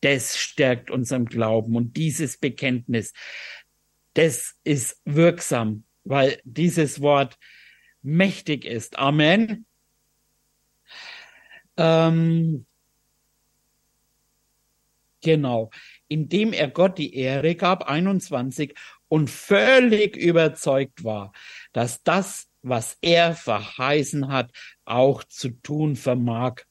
das 0.00 0.36
stärkt 0.36 0.90
unseren 0.90 1.24
Glauben. 1.24 1.76
Und 1.76 1.96
dieses 1.96 2.38
Bekenntnis, 2.38 3.12
das 4.14 4.54
ist 4.64 5.00
wirksam, 5.04 5.84
weil 6.08 6.40
dieses 6.44 7.00
Wort 7.00 7.38
mächtig 8.02 8.64
ist. 8.64 8.98
Amen. 8.98 9.66
Ähm, 11.76 12.66
Genau, 15.20 15.70
indem 16.06 16.52
er 16.52 16.68
Gott 16.68 16.96
die 16.98 17.14
Ehre 17.14 17.56
gab, 17.56 17.88
21, 17.88 18.74
und 19.08 19.30
völlig 19.30 20.16
überzeugt 20.16 21.02
war, 21.02 21.32
dass 21.72 22.02
das, 22.02 22.48
was 22.62 22.96
er 23.00 23.34
verheißen 23.34 24.28
hat, 24.28 24.52
auch 24.84 25.24
zu 25.24 25.50
tun 25.50 25.96
vermag. 25.96 26.62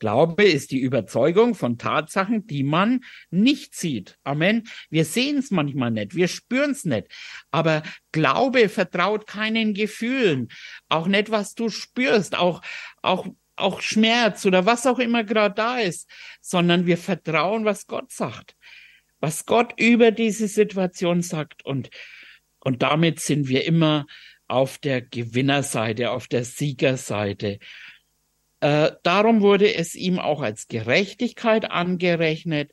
Glaube 0.00 0.44
ist 0.44 0.70
die 0.72 0.80
Überzeugung 0.80 1.54
von 1.54 1.76
Tatsachen, 1.78 2.46
die 2.46 2.64
man 2.64 3.04
nicht 3.30 3.74
sieht. 3.74 4.18
Amen. 4.24 4.66
Wir 4.88 5.04
sehen 5.04 5.36
es 5.36 5.50
manchmal 5.50 5.90
nicht, 5.90 6.16
wir 6.16 6.26
spüren 6.26 6.70
es 6.72 6.84
nicht. 6.84 7.06
Aber 7.50 7.82
Glaube 8.10 8.68
vertraut 8.70 9.26
keinen 9.26 9.74
Gefühlen, 9.74 10.48
auch 10.88 11.06
nicht, 11.06 11.30
was 11.30 11.54
du 11.54 11.68
spürst, 11.68 12.36
auch, 12.36 12.62
auch, 13.02 13.28
auch 13.56 13.82
Schmerz 13.82 14.46
oder 14.46 14.64
was 14.64 14.86
auch 14.86 14.98
immer 14.98 15.22
gerade 15.22 15.54
da 15.54 15.78
ist, 15.78 16.10
sondern 16.40 16.86
wir 16.86 16.96
vertrauen, 16.96 17.66
was 17.66 17.86
Gott 17.86 18.10
sagt, 18.10 18.56
was 19.20 19.44
Gott 19.44 19.74
über 19.78 20.12
diese 20.12 20.48
Situation 20.48 21.20
sagt. 21.20 21.62
Und, 21.64 21.90
und 22.58 22.82
damit 22.82 23.20
sind 23.20 23.48
wir 23.48 23.66
immer 23.66 24.06
auf 24.48 24.78
der 24.78 25.02
Gewinnerseite, 25.02 26.10
auf 26.10 26.26
der 26.26 26.44
Siegerseite. 26.44 27.58
Äh, 28.60 28.92
darum 29.02 29.40
wurde 29.40 29.74
es 29.74 29.94
ihm 29.94 30.18
auch 30.18 30.42
als 30.42 30.68
Gerechtigkeit 30.68 31.70
angerechnet. 31.70 32.72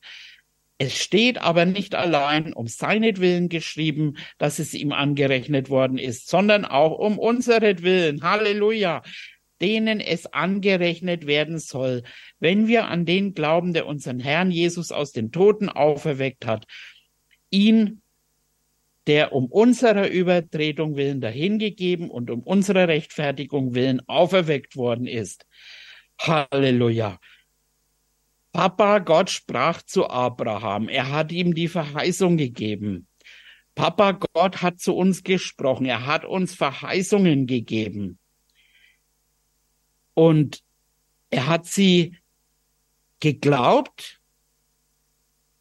Es 0.77 0.95
steht 0.97 1.39
aber 1.39 1.65
nicht 1.65 1.95
allein 1.95 2.53
um 2.53 2.67
seinetwillen 2.67 3.49
geschrieben, 3.49 4.17
dass 4.37 4.59
es 4.59 4.73
ihm 4.73 4.91
angerechnet 4.91 5.69
worden 5.69 5.97
ist, 5.97 6.29
sondern 6.29 6.65
auch 6.65 6.99
um 6.99 7.17
unseretwillen. 7.17 8.21
Halleluja 8.21 9.01
denen 9.61 9.99
es 9.99 10.25
angerechnet 10.27 11.25
werden 11.25 11.59
soll, 11.59 12.03
wenn 12.39 12.67
wir 12.67 12.87
an 12.87 13.05
den 13.05 13.33
glauben, 13.33 13.73
der 13.73 13.87
unseren 13.87 14.19
Herrn 14.19 14.51
Jesus 14.51 14.91
aus 14.91 15.11
den 15.11 15.31
Toten 15.31 15.69
auferweckt 15.69 16.45
hat, 16.45 16.65
ihn, 17.49 18.01
der 19.07 19.31
um 19.31 19.45
unserer 19.45 20.09
Übertretung 20.09 20.97
willen 20.97 21.21
dahingegeben 21.21 22.09
und 22.09 22.29
um 22.29 22.43
unserer 22.43 22.89
Rechtfertigung 22.89 23.73
willen 23.73 24.01
auferweckt 24.07 24.75
worden 24.75 25.07
ist. 25.07 25.45
Halleluja. 26.19 27.17
Papa 28.51 28.99
Gott 28.99 29.29
sprach 29.29 29.81
zu 29.81 30.09
Abraham. 30.09 30.89
Er 30.89 31.09
hat 31.11 31.31
ihm 31.31 31.53
die 31.53 31.67
Verheißung 31.67 32.37
gegeben. 32.37 33.07
Papa 33.75 34.19
Gott 34.33 34.61
hat 34.61 34.79
zu 34.79 34.95
uns 34.95 35.23
gesprochen. 35.23 35.85
Er 35.85 36.05
hat 36.05 36.25
uns 36.25 36.53
Verheißungen 36.55 37.47
gegeben. 37.47 38.19
Und 40.15 40.63
er 41.29 41.47
hat 41.47 41.65
sie 41.65 42.17
geglaubt, 43.19 44.19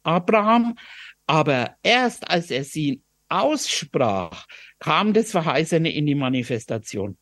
Abraham, 0.03 0.77
aber 1.27 1.75
erst 1.83 2.29
als 2.29 2.49
er 2.49 2.63
sie 2.63 3.03
aussprach, 3.29 4.45
kam 4.79 5.13
das 5.13 5.31
Verheißene 5.31 5.91
in 5.91 6.05
die 6.05 6.15
Manifestation. 6.15 7.17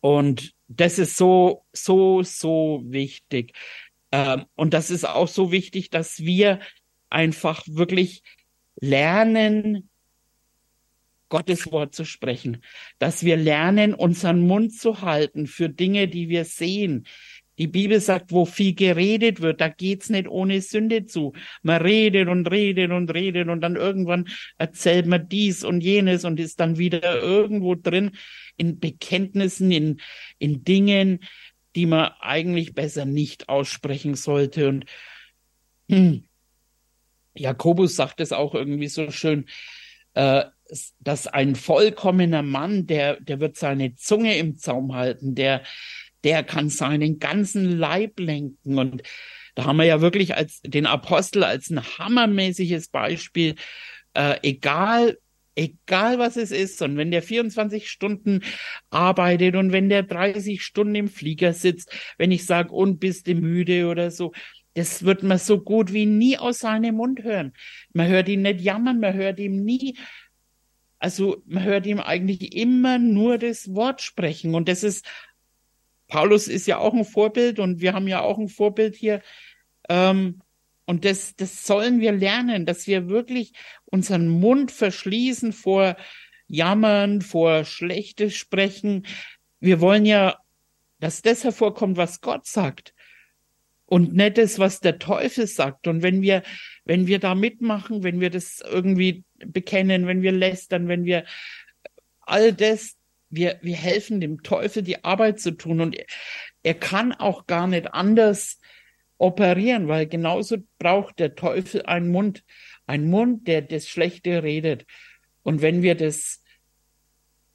Und 0.00 0.54
das 0.68 0.98
ist 0.98 1.16
so, 1.16 1.64
so, 1.72 2.22
so 2.22 2.82
wichtig. 2.84 3.52
Ähm, 4.12 4.44
und 4.54 4.74
das 4.74 4.90
ist 4.90 5.04
auch 5.08 5.28
so 5.28 5.52
wichtig, 5.52 5.90
dass 5.90 6.20
wir 6.20 6.60
einfach 7.10 7.64
wirklich 7.66 8.22
lernen, 8.76 9.88
Gottes 11.28 11.70
Wort 11.72 11.94
zu 11.94 12.04
sprechen, 12.04 12.62
dass 12.98 13.24
wir 13.24 13.36
lernen, 13.36 13.94
unseren 13.94 14.46
Mund 14.46 14.72
zu 14.72 15.00
halten 15.00 15.46
für 15.46 15.68
Dinge, 15.68 16.06
die 16.06 16.28
wir 16.28 16.44
sehen. 16.44 17.06
Die 17.58 17.66
Bibel 17.66 18.00
sagt, 18.00 18.32
wo 18.32 18.44
viel 18.44 18.74
geredet 18.74 19.40
wird, 19.40 19.60
da 19.60 19.68
geht's 19.68 20.10
nicht 20.10 20.28
ohne 20.28 20.60
Sünde 20.60 21.06
zu. 21.06 21.32
Man 21.62 21.80
redet 21.80 22.28
und 22.28 22.50
redet 22.50 22.90
und 22.90 23.12
redet 23.12 23.48
und 23.48 23.60
dann 23.62 23.76
irgendwann 23.76 24.28
erzählt 24.58 25.06
man 25.06 25.28
dies 25.28 25.64
und 25.64 25.80
jenes 25.80 26.24
und 26.24 26.38
ist 26.38 26.60
dann 26.60 26.78
wieder 26.78 27.20
irgendwo 27.20 27.74
drin 27.74 28.12
in 28.56 28.78
Bekenntnissen, 28.78 29.70
in, 29.70 30.00
in 30.38 30.64
Dingen, 30.64 31.20
die 31.74 31.86
man 31.86 32.12
eigentlich 32.20 32.74
besser 32.74 33.04
nicht 33.04 33.48
aussprechen 33.48 34.14
sollte. 34.14 34.68
Und 34.68 34.84
hm, 35.88 36.24
Jakobus 37.34 37.96
sagt 37.96 38.20
es 38.20 38.32
auch 38.32 38.54
irgendwie 38.54 38.88
so 38.88 39.10
schön, 39.10 39.46
äh, 40.14 40.44
dass 41.00 41.26
ein 41.26 41.54
vollkommener 41.54 42.42
Mann, 42.42 42.86
der, 42.86 43.20
der 43.20 43.40
wird 43.40 43.56
seine 43.56 43.94
Zunge 43.94 44.36
im 44.36 44.56
Zaum 44.56 44.94
halten, 44.94 45.34
der, 45.34 45.62
der 46.26 46.42
kann 46.42 46.68
seinen 46.68 47.20
ganzen 47.20 47.78
Leib 47.78 48.20
lenken. 48.20 48.78
Und 48.78 49.02
da 49.54 49.64
haben 49.64 49.78
wir 49.78 49.86
ja 49.86 50.00
wirklich 50.00 50.34
als 50.36 50.60
den 50.62 50.84
Apostel 50.84 51.44
als 51.44 51.70
ein 51.70 51.80
hammermäßiges 51.80 52.88
Beispiel, 52.88 53.54
äh, 54.14 54.36
egal 54.42 55.16
egal 55.58 56.18
was 56.18 56.36
es 56.36 56.50
ist. 56.50 56.82
Und 56.82 56.96
wenn 56.96 57.10
der 57.10 57.22
24 57.22 57.88
Stunden 57.88 58.42
arbeitet 58.90 59.56
und 59.56 59.72
wenn 59.72 59.88
der 59.88 60.02
30 60.02 60.62
Stunden 60.62 60.94
im 60.94 61.08
Flieger 61.08 61.52
sitzt, 61.52 61.90
wenn 62.18 62.30
ich 62.30 62.44
sage, 62.44 62.72
und 62.72 63.00
bist 63.00 63.26
du 63.26 63.34
müde 63.34 63.86
oder 63.86 64.10
so, 64.10 64.32
das 64.74 65.04
wird 65.04 65.22
man 65.22 65.38
so 65.38 65.60
gut 65.60 65.92
wie 65.94 66.04
nie 66.04 66.36
aus 66.36 66.58
seinem 66.58 66.96
Mund 66.96 67.22
hören. 67.22 67.54
Man 67.94 68.08
hört 68.08 68.28
ihn 68.28 68.42
nicht 68.42 68.60
jammern, 68.60 69.00
man 69.00 69.14
hört 69.14 69.38
ihm 69.40 69.64
nie, 69.64 69.96
also 70.98 71.42
man 71.46 71.64
hört 71.64 71.86
ihm 71.86 72.00
eigentlich 72.00 72.54
immer 72.54 72.98
nur 72.98 73.38
das 73.38 73.74
Wort 73.74 74.02
sprechen. 74.02 74.54
Und 74.54 74.68
das 74.68 74.82
ist, 74.82 75.06
Paulus 76.08 76.48
ist 76.48 76.66
ja 76.66 76.78
auch 76.78 76.94
ein 76.94 77.04
Vorbild 77.04 77.58
und 77.58 77.80
wir 77.80 77.92
haben 77.92 78.08
ja 78.08 78.20
auch 78.20 78.38
ein 78.38 78.48
Vorbild 78.48 78.94
hier. 78.94 79.22
Ähm, 79.88 80.42
und 80.86 81.04
das, 81.04 81.34
das 81.34 81.66
sollen 81.66 82.00
wir 82.00 82.12
lernen, 82.12 82.64
dass 82.64 82.86
wir 82.86 83.08
wirklich 83.08 83.52
unseren 83.86 84.28
Mund 84.28 84.70
verschließen 84.70 85.52
vor 85.52 85.96
Jammern, 86.46 87.22
vor 87.22 87.64
Schlechtes 87.64 88.36
sprechen. 88.36 89.06
Wir 89.58 89.80
wollen 89.80 90.06
ja, 90.06 90.38
dass 91.00 91.22
das 91.22 91.42
hervorkommt, 91.42 91.96
was 91.96 92.20
Gott 92.20 92.46
sagt 92.46 92.94
und 93.86 94.14
nicht 94.14 94.38
das, 94.38 94.58
was 94.58 94.80
der 94.80 94.98
Teufel 94.98 95.46
sagt. 95.46 95.86
Und 95.86 96.02
wenn 96.02 96.20
wir, 96.20 96.42
wenn 96.84 97.06
wir 97.06 97.18
da 97.18 97.34
mitmachen, 97.34 98.02
wenn 98.02 98.20
wir 98.20 98.30
das 98.30 98.60
irgendwie 98.60 99.24
bekennen, 99.38 100.06
wenn 100.06 100.22
wir 100.22 100.32
lästern, 100.32 100.88
wenn 100.88 101.04
wir 101.04 101.24
all 102.20 102.52
das, 102.52 102.96
wir, 103.36 103.58
wir 103.62 103.76
helfen 103.76 104.20
dem 104.20 104.42
Teufel 104.42 104.82
die 104.82 105.04
Arbeit 105.04 105.40
zu 105.40 105.52
tun 105.52 105.80
und 105.80 105.96
er, 105.96 106.06
er 106.62 106.74
kann 106.74 107.12
auch 107.12 107.46
gar 107.46 107.66
nicht 107.66 107.94
anders 107.94 108.58
operieren, 109.18 109.88
weil 109.88 110.06
genauso 110.06 110.58
braucht 110.78 111.18
der 111.18 111.34
Teufel 111.34 111.82
einen 111.82 112.10
Mund, 112.10 112.44
einen 112.86 113.08
Mund, 113.08 113.46
der 113.46 113.62
das 113.62 113.88
Schlechte 113.88 114.42
redet. 114.42 114.84
Und 115.42 115.62
wenn 115.62 115.82
wir 115.82 115.94
das 115.94 116.42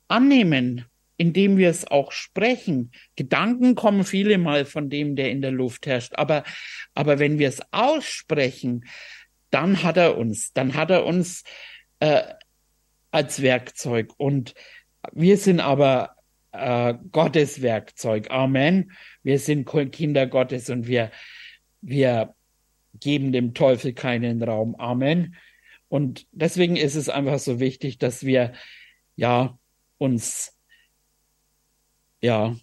annehmen, 0.08 0.86
indem 1.18 1.58
wir 1.58 1.70
es 1.70 1.86
auch 1.86 2.12
sprechen, 2.12 2.92
Gedanken 3.16 3.76
kommen 3.76 4.06
viele 4.06 4.38
mal 4.38 4.66
von 4.66 4.90
dem, 4.90 5.16
der 5.16 5.30
in 5.30 5.42
der 5.42 5.52
Luft 5.52 5.86
herrscht, 5.86 6.14
aber, 6.16 6.44
aber 6.96 7.20
wenn 7.20 7.38
wir 7.38 7.48
es 7.48 7.62
aussprechen, 7.72 8.86
dann 9.52 9.84
hat 9.84 9.98
er 9.98 10.18
uns, 10.18 10.54
dann 10.54 10.74
hat 10.74 10.90
er 10.90 11.06
uns 11.06 11.44
äh, 12.00 12.24
als 13.12 13.42
Werkzeug. 13.42 14.14
Und 14.18 14.56
wir 15.14 15.38
sind 15.38 15.60
aber 15.60 16.16
äh, 16.52 16.94
Gottes 17.12 17.62
Werkzeug. 17.62 18.30
Amen. 18.30 18.92
Wir 19.24 19.40
sind 19.40 19.66
Kinder 19.92 20.28
Gottes 20.28 20.70
und 20.70 20.88
wir, 20.88 21.12
wir 21.82 22.34
geben 23.00 23.32
dem 23.32 23.54
Teufel 23.54 23.94
keinen 23.94 24.42
Raum. 24.44 24.76
Amen. 24.76 25.36
Und 25.88 26.26
deswegen 26.32 26.76
ist 26.76 26.96
es 26.96 27.10
einfach 27.10 27.40
so 27.40 27.60
wichtig, 27.60 27.98
dass 27.98 28.26
wir 28.26 28.54
ja 29.16 29.58
uns 29.98 30.58
ja 32.22 32.56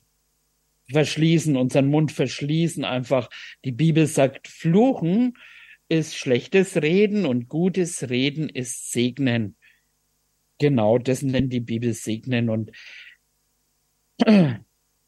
verschließen, 0.90 1.56
unseren 1.56 1.88
Mund 1.88 2.12
verschließen, 2.12 2.84
einfach. 2.84 3.28
Die 3.64 3.72
Bibel 3.72 4.06
sagt, 4.06 4.48
fluchen 4.48 5.36
ist 5.88 6.16
schlechtes 6.16 6.80
Reden 6.80 7.26
und 7.26 7.48
gutes 7.48 8.08
Reden 8.08 8.48
ist 8.48 8.92
Segnen. 8.92 9.57
Genau, 10.58 10.98
das 10.98 11.22
nennt 11.22 11.52
die 11.52 11.60
Bibel 11.60 11.92
Segnen 11.94 12.50
und 12.50 12.72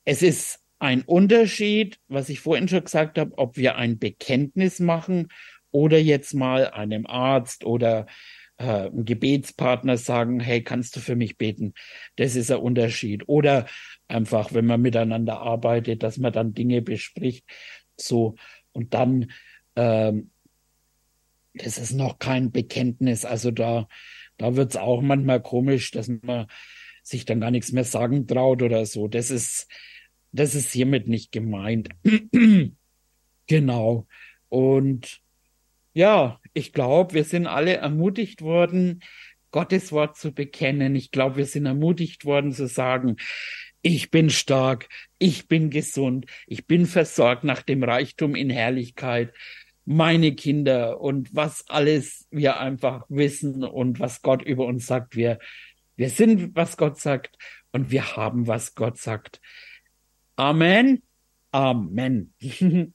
es 0.05 0.23
ist 0.23 0.61
ein 0.79 1.03
Unterschied, 1.03 1.99
was 2.09 2.29
ich 2.29 2.41
vorhin 2.41 2.69
schon 2.69 2.85
gesagt 2.85 3.19
habe, 3.19 3.37
ob 3.37 3.57
wir 3.57 3.77
ein 3.77 3.99
Bekenntnis 3.99 4.81
machen 4.81 5.29
oder 5.73 5.99
jetzt 5.99 6.35
mal 6.35 6.71
einem 6.71 7.07
Arzt 7.07 7.65
oder 7.65 8.07
äh, 8.57 8.65
einem 8.65 9.05
Gebetspartner 9.05 9.97
sagen, 9.97 10.41
hey, 10.41 10.63
kannst 10.63 10.97
du 10.97 11.01
für 11.01 11.17
mich 11.17 11.37
beten? 11.37 11.75
Das 12.17 12.37
ist 12.37 12.51
ein 12.51 12.59
Unterschied. 12.59 13.29
Oder 13.29 13.67
einfach, 14.09 14.53
wenn 14.55 14.67
man 14.67 14.81
miteinander 14.81 15.41
arbeitet, 15.41 16.03
dass 16.03 16.19
man 16.19 16.33
dann 16.33 16.55
Dinge 16.55 16.83
bespricht, 16.83 17.45
so 17.97 18.37
und 18.73 18.95
dann, 18.95 19.31
ähm, 19.77 20.31
das 21.55 21.79
ist 21.79 21.93
noch 21.93 22.19
kein 22.19 22.53
Bekenntnis. 22.53 23.25
Also 23.25 23.51
da, 23.51 23.89
da 24.41 24.57
wird's 24.57 24.77
auch 24.77 25.03
manchmal 25.03 25.43
komisch, 25.43 25.91
dass 25.91 26.11
man 26.23 26.47
sich 27.03 27.27
dann 27.27 27.41
gar 27.41 27.51
nichts 27.51 27.73
mehr 27.73 27.85
sagen 27.85 28.27
traut 28.27 28.63
oder 28.63 28.87
so. 28.87 29.07
Das 29.07 29.31
ist, 29.31 29.69
das 30.33 30.55
ist 30.55 30.73
hiermit 30.73 31.09
nicht 31.09 31.31
gemeint. 31.31 31.91
genau. 33.47 34.07
Und 34.49 35.21
ja, 35.93 36.41
ich 36.55 36.73
glaube, 36.73 37.13
wir 37.13 37.25
sind 37.25 37.47
alle 37.47 37.77
ermutigt 37.77 38.41
worden, 38.41 39.03
Gottes 39.51 39.93
Wort 39.93 40.17
zu 40.17 40.33
bekennen. 40.33 40.95
Ich 40.95 41.11
glaube, 41.11 41.37
wir 41.37 41.47
sind 41.47 41.67
ermutigt 41.67 42.25
worden 42.25 42.53
zu 42.53 42.67
sagen, 42.67 43.17
ich 43.83 44.11
bin 44.11 44.31
stark, 44.31 44.89
ich 45.19 45.49
bin 45.49 45.69
gesund, 45.69 46.25
ich 46.47 46.67
bin 46.67 46.87
versorgt 46.87 47.45
nach 47.45 47.61
dem 47.61 47.85
Reichtum 47.85 48.35
in 48.35 48.49
Herrlichkeit, 48.49 49.35
meine 49.91 50.37
Kinder 50.37 51.01
und 51.01 51.35
was 51.35 51.69
alles 51.69 52.29
wir 52.31 52.61
einfach 52.61 53.07
wissen 53.09 53.65
und 53.65 53.99
was 53.99 54.23
Gott 54.23 54.41
über 54.41 54.67
uns 54.67 54.87
sagt. 54.87 55.17
Wir, 55.17 55.41
wir 55.97 56.11
sind, 56.11 56.55
was 56.55 56.77
Gott 56.77 57.01
sagt 57.01 57.37
und 57.73 57.91
wir 57.91 58.15
haben, 58.15 58.47
was 58.47 58.77
Gott 58.77 58.99
sagt. 58.99 59.41
Amen. 60.37 61.03
Amen. 61.51 62.35